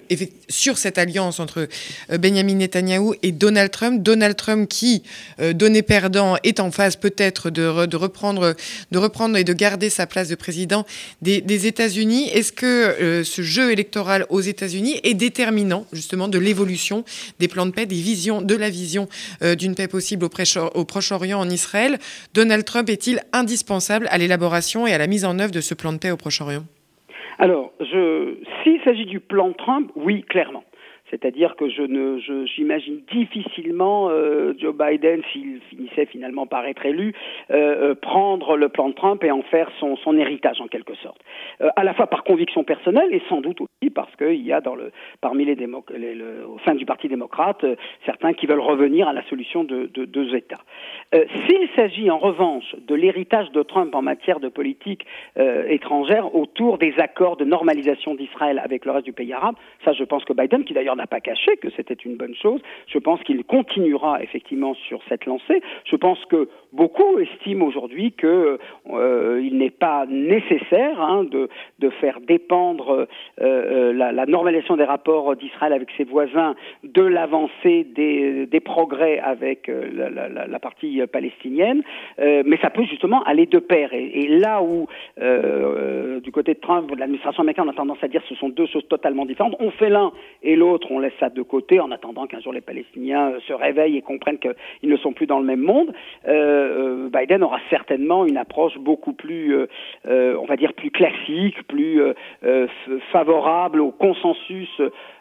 sur 0.50 0.80
cette 0.80 0.98
alliance 0.98 1.40
entre 1.40 1.68
euh, 2.10 2.18
Benjamin 2.18 2.56
Netanyahu 2.56 3.14
et 3.22 3.32
Donald 3.32 3.70
Trump. 3.70 4.02
Donald 4.02 4.36
Trump 4.36 4.68
qui, 4.68 5.04
euh, 5.40 5.54
donné 5.54 5.84
perdant, 5.84 6.38
est 6.44 6.60
en 6.60 6.72
phase 6.72 6.96
peut-être 6.96 7.52
de, 7.52 7.96
reprendre, 7.96 8.56
de 8.92 8.98
reprendre 8.98 9.38
et 9.38 9.44
de 9.44 9.54
garder 9.54 9.92
sa 9.92 10.08
place 10.08 10.30
de 10.30 10.36
président 10.36 10.84
des, 11.22 11.68
États-Unis. 11.68 12.30
Est-ce 12.30 12.52
que 12.52 13.24
ce 13.24 13.42
jeu 13.42 13.72
électoral 13.72 14.26
aux 14.30 14.42
États-Unis 14.42 15.00
est 15.04 15.16
déterminant 15.16 15.86
justement 15.92 16.28
de 16.28 16.40
l'évolution 16.40 17.04
des 17.40 17.48
plans 17.48 17.66
de 17.66 17.72
paix, 17.72 17.86
des 17.86 18.02
visions, 18.02 18.42
de 18.42 18.56
la 18.56 18.70
vision 18.70 19.08
euh, 19.08 19.27
d'une 19.58 19.76
paix 19.76 19.88
possible 19.88 20.26
au, 20.26 20.86
Proche-Orient 20.86 21.40
en 21.40 21.50
Israël. 21.50 21.98
Donald 22.34 22.66
Trump 22.66 22.90
est-il 22.90 23.20
indispensable 23.34 24.08
à 24.10 24.18
l'élaboration 24.18 24.88
et 24.88 24.94
à 24.94 24.98
la 24.98 25.08
mise 25.08 25.26
en 25.26 25.40
œuvre 25.40 25.52
de 25.52 25.62
ce 25.62 25.74
plan 25.74 25.94
de 25.94 25.98
paix 25.98 26.12
au 26.12 26.18
Proche-Orient? 26.18 26.64
Alors, 27.40 27.72
s'il 28.64 28.80
s'agit 28.84 29.06
du 29.06 29.20
plan 29.20 29.54
Trump, 29.54 29.92
oui, 29.96 30.24
clairement. 30.28 30.64
C'est-à-dire 31.10 31.56
que 31.56 31.70
je 31.70 31.82
ne, 31.82 32.20
j'imagine 32.46 33.02
difficilement 33.12 34.10
euh, 34.10 34.54
Joe 34.60 34.76
Biden, 34.76 35.22
s'il 35.32 35.62
finissait 35.70 36.06
finalement 36.06 36.46
par 36.48 36.66
être 36.66 36.86
élu, 36.86 37.14
euh, 37.52 37.92
euh, 37.92 37.96
prendre 37.96 38.58
le 38.58 38.70
plan 38.70 38.90
de 38.90 38.94
Trump 38.94 39.24
et 39.24 39.32
en 39.32 39.42
faire 39.44 39.72
son, 39.80 39.96
héritage 40.18 40.62
en 40.62 40.68
quelque 40.68 40.96
sorte. 40.96 41.20
à 41.76 41.84
la 41.84 41.94
fois 41.94 42.08
par 42.08 42.24
conviction 42.24 42.64
personnelle 42.64 43.14
et 43.14 43.22
sans 43.30 43.42
doute 43.42 43.62
aussi 43.62 43.92
parce 43.92 44.14
qu'il 44.16 44.42
y 44.42 44.52
a 44.52 44.62
parmi 45.22 45.46
les, 45.46 45.56
les 45.56 45.68
le, 46.16 46.46
au 46.48 46.58
sein 46.66 46.74
du 46.74 46.86
Parti 46.86 47.08
démocrate 47.08 47.64
certains 48.06 48.34
qui 48.34 48.48
veulent 48.48 48.62
revenir 48.62 49.08
à 49.08 49.14
la 49.14 49.24
solution 49.28 49.64
de, 49.64 49.90
de 49.94 50.06
deux 50.06 50.34
États. 50.36 50.64
s'il 51.14 51.70
s'agit 51.76 52.10
en 52.10 52.18
revanche 52.18 52.76
de 52.88 52.96
l'héritage 52.96 53.52
de 53.52 53.62
Trump 53.64 53.94
en 53.94 54.02
matière 54.02 54.40
de 54.40 54.48
politique 54.48 55.06
étrangère 55.70 56.34
autour 56.36 56.78
des 56.78 56.96
accords 56.98 57.38
de 57.38 57.46
normalisation 57.46 58.16
d'Israël 58.16 58.60
avec 58.64 58.86
le 58.86 58.92
reste 58.92 59.06
du 59.06 59.14
pays 59.14 59.34
arabe, 59.34 59.56
ça 59.86 59.94
je 59.94 60.04
pense 60.04 60.26
que 60.26 60.34
Biden, 60.34 60.64
qui 60.64 60.74
d'ailleurs 60.74 60.97
n'a 60.98 61.08
pas 61.08 61.22
caché 61.22 61.56
que 61.58 61.70
c'était 61.76 61.94
une 61.94 62.18
bonne 62.18 62.36
chose. 62.36 62.62
Je 62.88 63.00
pense 63.00 63.22
qu'il 63.24 63.44
continuera 63.44 64.22
effectivement 64.22 64.74
sur 64.74 65.00
cette 65.08 65.26
lancée. 65.26 65.62
Je 65.86 65.96
pense 65.96 66.24
que 66.26 66.50
beaucoup 66.74 67.20
estiment 67.20 67.66
aujourd'hui 67.66 68.12
qu'il 68.12 68.28
euh, 68.28 69.50
n'est 69.52 69.70
pas 69.70 70.06
nécessaire 70.08 71.02
hein, 71.02 71.24
de, 71.24 71.50
de, 71.80 71.90
faire 71.90 72.20
dépendre 72.22 72.92
euh, 72.92 73.06
euh, 73.42 73.94
la, 73.94 74.26
normalisation 74.26 74.76
des 74.76 74.84
rapports 74.84 75.36
d'Israël 75.36 75.74
avec 75.74 75.90
ses 75.98 76.04
voisins 76.04 76.56
de 76.84 77.02
l'avancée 77.02 77.86
des, 77.96 78.60
progrès 78.60 79.20
avec 79.20 79.68
la, 79.68 80.60
partie 80.60 81.00
palestinienne, 81.14 81.84
mais 82.18 82.58
ça 82.62 82.70
peut 82.70 82.84
justement 82.84 83.24
aller 83.24 83.46
de 83.46 83.60
pair. 83.60 83.94
Et, 83.94 84.24
et 84.24 84.28
là 84.28 84.62
où, 84.62 84.88
du 86.22 86.32
côté 86.32 86.56
de 86.56 86.60
Trump, 86.60 86.92
l'administration 86.98 87.42
américaine 87.42 87.70
a 87.70 87.74
tendance 87.74 88.00
à 88.02 88.08
dire 88.08 88.22
que 88.24 88.30
ce 88.30 88.36
sont 88.36 88.50
deux 88.50 88.66
choses 88.66 88.88
totalement 88.88 89.26
différentes, 89.26 89.56
on 89.60 89.72
fait 89.72 89.90
l'un 89.90 90.12
et 90.44 90.56
l'autre 90.56 90.87
on 90.92 91.00
laisse 91.00 91.14
ça 91.20 91.30
de 91.30 91.42
côté 91.42 91.80
en 91.80 91.92
attendant 91.92 92.28
qu'un 92.28 92.40
jour 92.40 92.54
les 92.54 92.62
Palestiniens 92.62 93.32
euh, 93.32 93.40
se 93.48 93.54
réveillent 93.54 93.98
et 93.98 94.02
comprennent 94.02 94.40
qu'ils 94.40 94.90
ne 94.90 94.98
sont 94.98 95.14
plus 95.14 95.28
dans 95.28 95.40
le 95.40 95.46
même 95.46 95.62
monde. 95.62 95.94
Euh, 96.28 97.08
euh, 97.08 97.10
Biden 97.10 97.44
aura 97.44 97.60
certainement 97.70 98.26
une 98.26 98.38
approche 98.38 98.78
beaucoup 98.78 99.14
plus, 99.14 99.56
on 100.06 100.46
va 100.46 100.56
dire, 100.56 100.74
plus 100.74 100.92
classique, 100.92 101.64
plus 101.68 102.02
favorable 103.12 103.82
au 103.82 103.92
consensus 103.92 104.70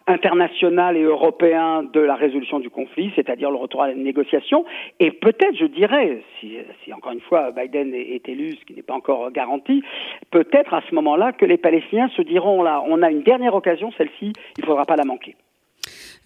international 0.07 0.97
et 0.97 1.03
européen 1.03 1.83
de 1.83 2.01
la 2.01 2.15
résolution 2.15 2.61
du 2.61 2.71
conflit, 2.71 3.13
c'est-à-dire 3.17 3.51
le 3.51 3.57
retour 3.57 3.83
à 3.83 3.89
la 3.89 3.95
négociation. 3.95 4.65
Et 5.01 5.11
peut-être, 5.11 5.57
je 5.57 5.67
dirais, 5.67 6.23
si, 6.41 6.93
encore 6.93 7.13
une 7.13 7.21
fois 7.21 7.51
Biden 7.51 7.93
est, 7.95 8.29
élu, 8.29 8.57
ce 8.57 8.65
qui 8.65 8.75
n'est 8.75 8.83
pas 8.83 8.95
encore 8.95 9.31
garanti, 9.33 9.83
peut-être 10.31 10.75
à 10.75 10.83
ce 10.89 10.95
moment-là 10.95 11.33
que 11.33 11.45
les 11.45 11.59
Palestiniens 11.59 12.09
se 12.17 12.23
diront 12.23 12.63
là, 12.63 12.83
on 12.87 13.03
a 13.03 13.11
une 13.11 13.23
dernière 13.23 13.55
occasion, 13.55 13.91
celle-ci, 13.99 14.33
il 14.57 14.61
ne 14.61 14.67
faudra 14.67 14.85
pas 14.85 14.97
la 14.97 15.05
manquer. 15.05 15.35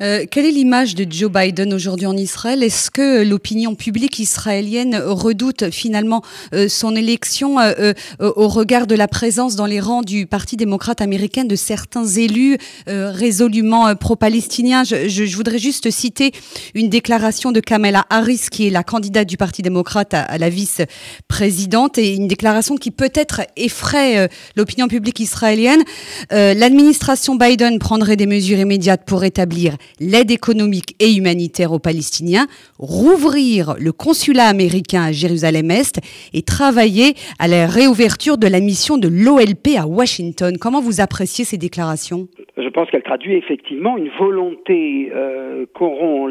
Euh, 0.03 0.25
quelle 0.31 0.47
est 0.47 0.51
l'image 0.51 0.95
de 0.95 1.07
Joe 1.11 1.31
Biden 1.31 1.75
aujourd'hui 1.75 2.07
en 2.07 2.17
Israël? 2.17 2.63
Est-ce 2.63 2.91
que 2.91 3.23
l'opinion 3.23 3.75
publique 3.75 4.19
israélienne 4.19 4.97
redoute 4.97 5.71
finalement 5.71 6.23
euh, 6.55 6.69
son 6.69 6.97
élection 6.97 7.61
euh, 7.61 7.93
au 8.19 8.49
regard 8.49 8.87
de 8.87 8.95
la 8.95 9.09
présence 9.09 9.57
dans 9.57 9.67
les 9.67 9.81
rangs 9.81 10.03
du 10.03 10.27
Parti 10.27 10.57
démocrate 10.57 11.03
américain 11.03 11.45
de 11.45 11.57
certains 11.57 12.07
élus 12.07 12.57
résolument 12.87 13.95
pro-palestiniens? 13.95 14.85
Je, 14.85 15.09
je, 15.09 15.37
voudrais 15.37 15.59
juste 15.59 15.91
citer 15.91 16.33
une 16.75 16.89
déclaration 16.89 17.53
de 17.53 17.61
Kamala 17.61 18.07
Harris, 18.11 18.47
qui 18.51 18.67
est 18.67 18.71
la 18.71 18.83
candidate 18.83 19.29
du 19.29 19.37
Parti 19.37 19.63
démocrate 19.63 20.15
à, 20.15 20.23
à 20.23 20.39
la 20.39 20.49
vice-présidente, 20.49 21.99
et 21.99 22.15
une 22.15 22.29
déclaration 22.29 22.77
qui 22.77 22.91
peut-être 22.91 23.43
effraie 23.57 24.29
l'opinion 24.57 24.89
publique 24.89 25.21
israélienne. 25.21 25.83
L'administration 26.31 27.35
Biden 27.37 27.79
prendrait 27.79 28.17
des 28.17 28.27
mesures 28.27 28.59
immédiates 28.59 29.05
pour 29.05 29.25
établir 29.25 29.77
l'aide 29.99 30.31
économique 30.31 30.95
et 31.01 31.15
humanitaire 31.15 31.73
aux 31.73 31.79
Palestiniens, 31.79 32.47
rouvrir 32.79 33.75
le 33.79 33.93
consulat 33.93 34.47
américain 34.47 35.03
à 35.03 35.13
Jérusalem-Est 35.13 36.01
et 36.33 36.43
travailler 36.43 37.15
à 37.39 37.49
la 37.49 37.67
réouverture 37.67 38.39
de 38.39 38.47
la 38.47 38.61
mission 38.61 38.99
de 38.99 39.09
l'OLP 39.09 39.77
à 39.79 39.87
Washington. 39.87 40.57
Comment 40.61 40.81
vous 40.81 41.01
appréciez 41.01 41.45
ces 41.45 41.59
déclarations? 41.59 42.29
Je 42.57 42.69
pense 42.69 42.91
qu'elle 42.91 43.03
traduit 43.03 43.35
effectivement 43.37 43.97
une 43.97 44.11
volonté 44.11 45.11
euh, 45.15 45.67
qu'auront 45.73 46.29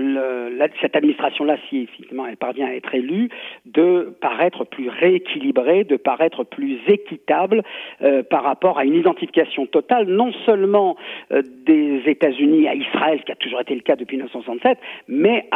cette 0.81 0.95
administration-là, 0.95 1.57
si 1.69 1.83
effectivement 1.83 2.25
elle 2.27 2.37
parvient 2.37 2.67
à 2.67 2.73
être 2.73 2.93
élue, 2.93 3.29
de 3.65 4.13
paraître 4.21 4.65
plus 4.65 4.89
rééquilibrée, 4.89 5.83
de 5.83 5.97
paraître 5.97 6.43
plus 6.43 6.79
équitable 6.87 7.63
euh, 8.01 8.23
par 8.23 8.43
rapport 8.43 8.77
à 8.77 8.85
une 8.85 8.95
identification 8.95 9.65
totale, 9.65 10.07
non 10.07 10.31
seulement 10.45 10.97
euh, 11.31 11.41
des 11.65 12.03
États-Unis 12.05 12.67
à 12.67 12.75
Israël, 12.75 13.21
qui 13.25 13.31
a 13.31 13.35
toujours 13.49 13.61
été 13.61 13.73
le 13.73 13.81
cas 13.81 13.95
depuis 13.95 14.17
1967, 14.17 14.77
mais 15.07 15.49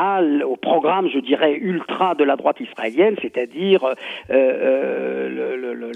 au 0.45 0.55
programme, 0.55 1.09
je 1.09 1.19
dirais, 1.19 1.53
ultra 1.53 2.15
de 2.15 2.23
la 2.23 2.35
droite 2.35 2.59
israélienne, 2.59 3.15
c'est-à-dire 3.21 3.83
euh, 3.85 3.93
euh, 4.31 5.91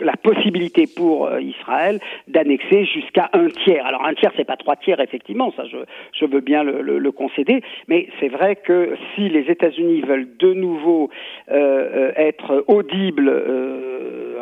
la, 0.00 0.16
possibilité 0.16 0.86
pour 0.86 1.26
euh, 1.26 1.40
Israël 1.40 1.98
d'annexer 2.28 2.84
jusqu'à 2.84 3.30
un 3.32 3.48
tiers. 3.48 3.86
Alors 3.86 4.04
un 4.04 4.12
tiers, 4.14 4.32
c'est 4.36 4.44
pas 4.44 4.56
trois 4.56 4.76
tiers, 4.76 5.00
effectivement, 5.00 5.52
ça 5.56 5.64
je, 6.12 6.26
veux 6.26 6.40
bien 6.40 6.62
le, 6.62 6.98
le 6.98 7.12
concéder, 7.12 7.62
mais 7.88 8.08
c'est 8.20 8.28
vrai 8.28 8.56
que 8.56 8.94
si 9.14 9.28
les 9.28 9.50
États-Unis 9.50 10.02
veulent 10.02 10.28
de 10.38 10.52
nouveau 10.52 11.10
être 11.48 12.64
audibles, 12.68 13.30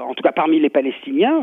en 0.02 0.14
tout 0.14 0.22
cas 0.22 0.32
parmi 0.32 0.58
les 0.58 0.68
Palestiniens, 0.68 1.40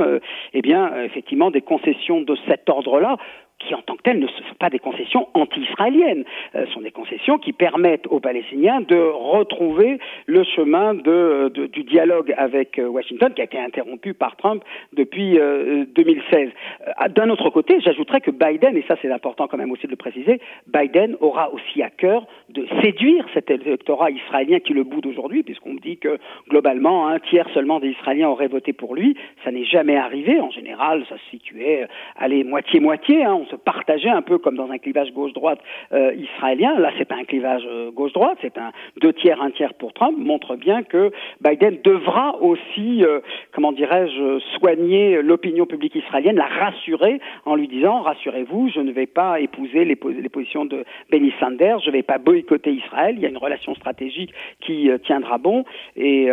eh 0.53 0.61
bien, 0.61 0.91
effectivement, 1.03 1.49
des 1.49 1.61
concessions 1.61 2.21
de 2.21 2.35
cet 2.47 2.69
ordre-là 2.69 3.17
qui 3.59 3.73
en 3.73 3.81
tant 3.81 3.95
que 3.95 4.03
telles 4.03 4.19
ne 4.19 4.27
sont 4.27 4.43
pas 4.59 4.69
des 4.69 4.79
concessions 4.79 5.27
anti-israéliennes, 5.33 6.25
euh, 6.55 6.65
sont 6.67 6.81
des 6.81 6.91
concessions 6.91 7.37
qui 7.37 7.53
permettent 7.53 8.07
aux 8.07 8.19
Palestiniens 8.19 8.81
de 8.81 8.97
retrouver 8.97 9.99
le 10.25 10.43
chemin 10.43 10.93
de, 10.93 11.51
du 11.71 11.83
dialogue 11.83 12.33
avec 12.37 12.77
euh, 12.79 12.87
Washington 12.87 13.33
qui 13.33 13.41
a 13.41 13.45
été 13.45 13.59
interrompu 13.59 14.13
par 14.13 14.35
Trump 14.35 14.63
depuis 14.93 15.33
2016. 15.33 16.49
Euh, 16.87 17.07
d'un 17.09 17.29
autre 17.29 17.49
côté, 17.49 17.79
j'ajouterais 17.79 18.21
que 18.21 18.31
Biden, 18.31 18.77
et 18.77 18.83
ça 18.87 18.95
c'est 19.01 19.11
important 19.11 19.47
quand 19.47 19.57
même 19.57 19.71
aussi 19.71 19.85
de 19.85 19.91
le 19.91 19.97
préciser, 19.97 20.39
Biden 20.67 21.15
aura 21.21 21.51
aussi 21.53 21.81
à 21.81 21.89
cœur 21.89 22.27
de 22.49 22.67
séduire 22.81 23.25
cet 23.33 23.49
électorat 23.49 24.11
israélien 24.11 24.59
qui 24.59 24.73
le 24.73 24.83
boude 24.83 25.05
aujourd'hui, 25.05 25.43
puisqu'on 25.43 25.73
me 25.73 25.79
dit 25.79 25.97
que 25.97 26.19
globalement 26.49 27.07
un 27.07 27.19
tiers 27.19 27.47
seulement 27.53 27.79
des 27.79 27.89
Israéliens 27.89 28.29
auraient 28.29 28.47
voté 28.47 28.73
pour 28.73 28.95
lui. 28.95 29.15
Ça 29.43 29.51
n'est 29.51 29.65
jamais 29.65 29.97
arrivé. 29.97 30.39
En 30.39 30.51
général, 30.51 31.05
ça 31.09 31.15
se 31.17 31.29
situait, 31.29 31.87
allez, 32.17 32.43
moitié-moitié. 32.43 33.23
Hein, 33.23 33.44
se 33.45 33.55
partageait 33.55 34.09
un 34.09 34.21
peu 34.21 34.37
comme 34.37 34.55
dans 34.55 34.71
un 34.71 34.77
clivage 34.77 35.11
gauche-droite 35.13 35.59
euh, 35.93 36.13
israélien. 36.15 36.79
Là, 36.79 36.91
c'est 36.97 37.05
pas 37.05 37.15
un 37.15 37.23
clivage 37.23 37.63
euh, 37.65 37.91
gauche-droite, 37.91 38.37
c'est 38.41 38.57
un 38.57 38.71
deux 39.01 39.13
tiers, 39.13 39.41
un 39.41 39.51
tiers 39.51 39.73
pour 39.73 39.93
Trump. 39.93 40.17
Montre 40.17 40.55
bien 40.55 40.83
que 40.83 41.11
Biden 41.41 41.79
devra 41.83 42.41
aussi, 42.41 43.03
euh, 43.03 43.19
comment 43.53 43.71
dirais-je, 43.71 44.39
soigner 44.57 45.21
l'opinion 45.21 45.65
publique 45.65 45.95
israélienne, 45.95 46.35
la 46.35 46.47
rassurer 46.47 47.19
en 47.45 47.55
lui 47.55 47.67
disant 47.67 48.01
rassurez-vous, 48.01 48.69
je 48.69 48.79
ne 48.79 48.91
vais 48.91 49.05
pas 49.05 49.39
épouser 49.39 49.85
les, 49.85 49.95
positions 49.95 50.65
de 50.65 50.85
Benny 51.11 51.33
Sanders, 51.39 51.79
je 51.79 51.87
ne 51.87 51.93
vais 51.93 52.03
pas 52.03 52.17
boycotter 52.17 52.71
Israël. 52.71 53.15
Il 53.17 53.21
y 53.21 53.25
a 53.25 53.29
une 53.29 53.37
relation 53.37 53.75
stratégique 53.75 54.33
qui 54.61 54.89
tiendra 55.03 55.37
bon. 55.37 55.65
Et, 55.95 56.25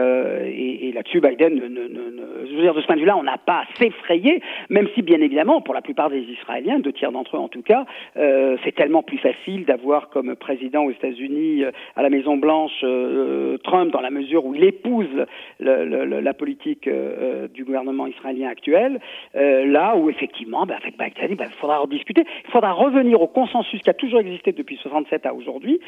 là-dessus, 0.92 1.20
Biden, 1.20 1.58
je 1.58 2.54
veux 2.54 2.62
dire, 2.62 2.74
de 2.74 2.80
ce 2.80 2.86
point 2.86 2.96
de 2.96 3.00
vue-là, 3.00 3.16
on 3.16 3.22
n'a 3.22 3.38
pas 3.38 3.60
à 3.60 3.64
s'effrayer, 3.78 4.42
même 4.68 4.88
si, 4.94 5.02
bien 5.02 5.20
évidemment, 5.20 5.60
pour 5.60 5.74
la 5.74 5.82
plupart 5.82 6.10
des 6.10 6.22
Israéliens, 6.22 6.78
de 6.78 6.90
d'entre 7.10 7.36
eux 7.36 7.40
en 7.40 7.48
tout 7.48 7.62
cas, 7.62 7.84
euh, 8.16 8.56
c'est 8.64 8.74
tellement 8.74 9.02
plus 9.02 9.18
facile 9.18 9.64
d'avoir 9.64 10.08
comme 10.10 10.36
président 10.36 10.84
aux 10.84 10.90
États-Unis, 10.90 11.64
euh, 11.64 11.70
à 11.96 12.02
la 12.02 12.10
Maison 12.10 12.36
Blanche, 12.36 12.80
euh, 12.82 13.58
Trump 13.64 13.92
dans 13.92 14.00
la 14.00 14.10
mesure 14.10 14.44
où 14.44 14.54
il 14.54 14.64
épouse 14.64 15.08
la 15.60 16.34
politique 16.34 16.88
du 17.54 17.64
gouvernement 17.64 18.06
israélien 18.06 18.48
actuel, 18.48 19.00
là 19.34 19.96
où 19.96 20.10
effectivement, 20.10 20.66
ben, 20.66 20.76
avec 20.76 20.96
ben, 20.96 21.10
il 21.18 21.36
faudra 21.60 21.78
rediscuter, 21.78 22.24
il 22.44 22.50
faudra 22.50 22.72
revenir 22.72 23.20
au 23.20 23.26
consensus 23.26 23.80
qui 23.80 23.90
a 23.90 23.94
toujours 23.94 24.20
existé 24.20 24.52
depuis 24.52 24.76
67 24.76 25.26
à 25.26 25.34
aujourd'hui, 25.34 25.80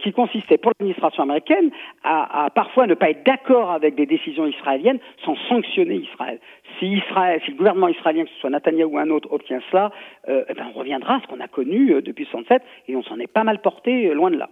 qui 0.00 0.12
consistait 0.12 0.58
pour 0.58 0.72
l'administration 0.78 1.22
américaine 1.22 1.70
à, 2.04 2.48
parfois 2.54 2.86
ne 2.86 2.94
pas 2.94 3.10
être 3.10 3.24
d'accord 3.24 3.70
avec 3.70 3.94
des 3.94 4.06
décisions 4.06 4.46
israéliennes 4.46 4.98
sans 5.24 5.36
sanctionner 5.48 5.96
Israël. 5.96 6.38
Si 6.78 6.86
Israël, 6.86 7.40
si 7.44 7.52
le 7.52 7.56
gouvernement 7.56 7.88
israélien, 7.88 8.24
que 8.24 8.30
ce 8.30 8.40
soit 8.40 8.50
Netanyahu 8.50 8.86
ou 8.86 8.98
un 8.98 9.10
autre, 9.10 9.32
obtient 9.32 9.60
cela, 9.70 9.90
euh, 10.28 10.44
eh 10.48 10.54
ben 10.60 10.66
on 10.74 10.78
reviendra 10.78 11.16
à 11.16 11.20
ce 11.22 11.26
qu'on 11.26 11.40
a 11.40 11.48
connu 11.48 11.94
euh, 11.94 12.02
depuis 12.02 12.26
67 12.26 12.62
et 12.88 12.94
on 12.94 13.02
s'en 13.02 13.18
est 13.18 13.26
pas 13.26 13.44
mal 13.44 13.60
porté 13.60 14.08
euh, 14.08 14.14
loin 14.14 14.30
de 14.30 14.36
là. 14.36 14.50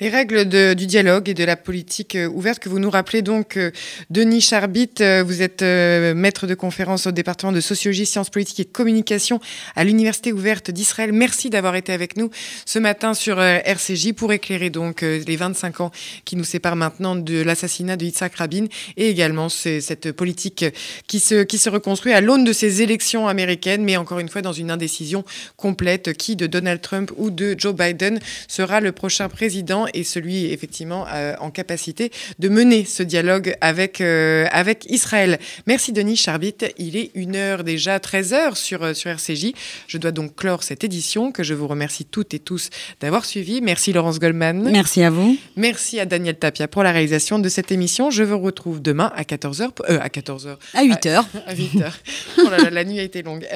Les 0.00 0.10
règles 0.10 0.44
du 0.76 0.86
dialogue 0.86 1.28
et 1.28 1.34
de 1.34 1.42
la 1.42 1.56
politique 1.56 2.14
euh, 2.14 2.28
ouverte 2.28 2.60
que 2.60 2.68
vous 2.68 2.78
nous 2.78 2.88
rappelez 2.88 3.20
donc, 3.20 3.56
euh, 3.56 3.72
Denis 4.10 4.40
Charbit, 4.40 4.90
euh, 5.00 5.24
vous 5.26 5.42
êtes 5.42 5.62
maître 5.62 6.46
de 6.46 6.54
conférence 6.54 7.08
au 7.08 7.10
département 7.10 7.50
de 7.50 7.60
sociologie, 7.60 8.06
sciences 8.06 8.30
politiques 8.30 8.60
et 8.60 8.64
communication 8.64 9.40
à 9.74 9.82
l'Université 9.82 10.32
ouverte 10.32 10.70
d'Israël. 10.70 11.12
Merci 11.12 11.50
d'avoir 11.50 11.74
été 11.74 11.92
avec 11.92 12.16
nous 12.16 12.30
ce 12.64 12.78
matin 12.78 13.12
sur 13.12 13.40
RCJ 13.40 14.12
pour 14.12 14.32
éclairer 14.32 14.70
donc 14.70 15.00
les 15.00 15.36
25 15.36 15.80
ans 15.80 15.90
qui 16.24 16.36
nous 16.36 16.44
séparent 16.44 16.76
maintenant 16.76 17.16
de 17.16 17.42
l'assassinat 17.42 17.96
de 17.96 18.04
Yitzhak 18.04 18.36
Rabin 18.36 18.66
et 18.96 19.08
également 19.08 19.48
cette 19.48 20.12
politique 20.12 20.64
qui 21.08 21.18
se, 21.18 21.42
qui 21.42 21.58
se 21.58 21.70
reconstruit 21.70 22.12
à 22.12 22.20
l'aune 22.20 22.44
de 22.44 22.52
ces 22.52 22.82
élections 22.82 23.26
américaines, 23.26 23.82
mais 23.82 23.96
encore 23.96 24.20
une 24.20 24.28
fois 24.28 24.42
dans 24.42 24.52
une 24.52 24.70
indécision 24.70 25.24
complète 25.56 26.16
qui 26.16 26.36
de 26.36 26.46
Donald 26.46 26.80
Trump 26.80 27.10
ou 27.16 27.30
de 27.30 27.56
Joe 27.58 27.74
Biden 27.74 28.20
sera 28.46 28.80
le 28.80 28.92
prochain 28.92 29.28
président 29.28 29.87
et 29.94 30.04
celui 30.04 30.46
effectivement 30.46 31.06
euh, 31.12 31.34
en 31.40 31.50
capacité 31.50 32.10
de 32.38 32.48
mener 32.48 32.84
ce 32.84 33.02
dialogue 33.02 33.54
avec, 33.60 34.00
euh, 34.00 34.46
avec 34.50 34.86
Israël. 34.90 35.38
Merci 35.66 35.92
Denis 35.92 36.16
Charbit. 36.16 36.54
Il 36.78 36.96
est 36.96 37.10
une 37.14 37.36
heure 37.36 37.64
déjà, 37.64 38.00
13 38.00 38.32
heures 38.32 38.56
sur, 38.56 38.82
euh, 38.82 38.94
sur 38.94 39.10
RCJ. 39.10 39.52
Je 39.86 39.98
dois 39.98 40.10
donc 40.10 40.36
clore 40.36 40.62
cette 40.62 40.84
édition 40.84 41.32
que 41.32 41.42
je 41.42 41.54
vous 41.54 41.68
remercie 41.68 42.04
toutes 42.04 42.34
et 42.34 42.38
tous 42.38 42.70
d'avoir 43.00 43.24
suivi. 43.24 43.60
Merci 43.60 43.92
Laurence 43.92 44.18
Goldman. 44.18 44.70
Merci 44.70 45.02
à 45.02 45.10
vous. 45.10 45.36
Merci 45.56 46.00
à 46.00 46.06
Daniel 46.06 46.36
Tapia 46.36 46.68
pour 46.68 46.82
la 46.82 46.92
réalisation 46.92 47.38
de 47.38 47.48
cette 47.48 47.72
émission. 47.72 48.10
Je 48.10 48.22
vous 48.22 48.38
retrouve 48.38 48.80
demain 48.82 49.12
à 49.14 49.22
14h. 49.22 49.70
à 50.00 50.08
14h. 50.08 50.56
À 50.74 50.84
8h. 50.84 51.24
À, 51.46 51.54
8h. 51.54 51.92
oh 52.38 52.50
là 52.50 52.58
là, 52.58 52.70
la 52.70 52.84
nuit 52.84 52.98
a 52.98 53.02
été 53.02 53.22
longue. 53.22 53.46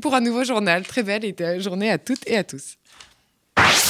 pour 0.00 0.14
un 0.14 0.20
nouveau 0.20 0.44
journal. 0.44 0.84
Très 0.84 1.02
belle 1.02 1.34
journée 1.60 1.90
à 1.90 1.98
toutes 1.98 2.26
et 2.26 2.36
à 2.36 2.44
tous. 2.44 2.76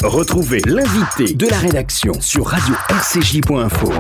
Retrouvez 0.03 0.61
l'invité 0.67 1.33
de 1.35 1.47
la 1.47 1.57
rédaction 1.59 2.13
sur 2.21 2.47
radio-rcj.info. 2.47 3.93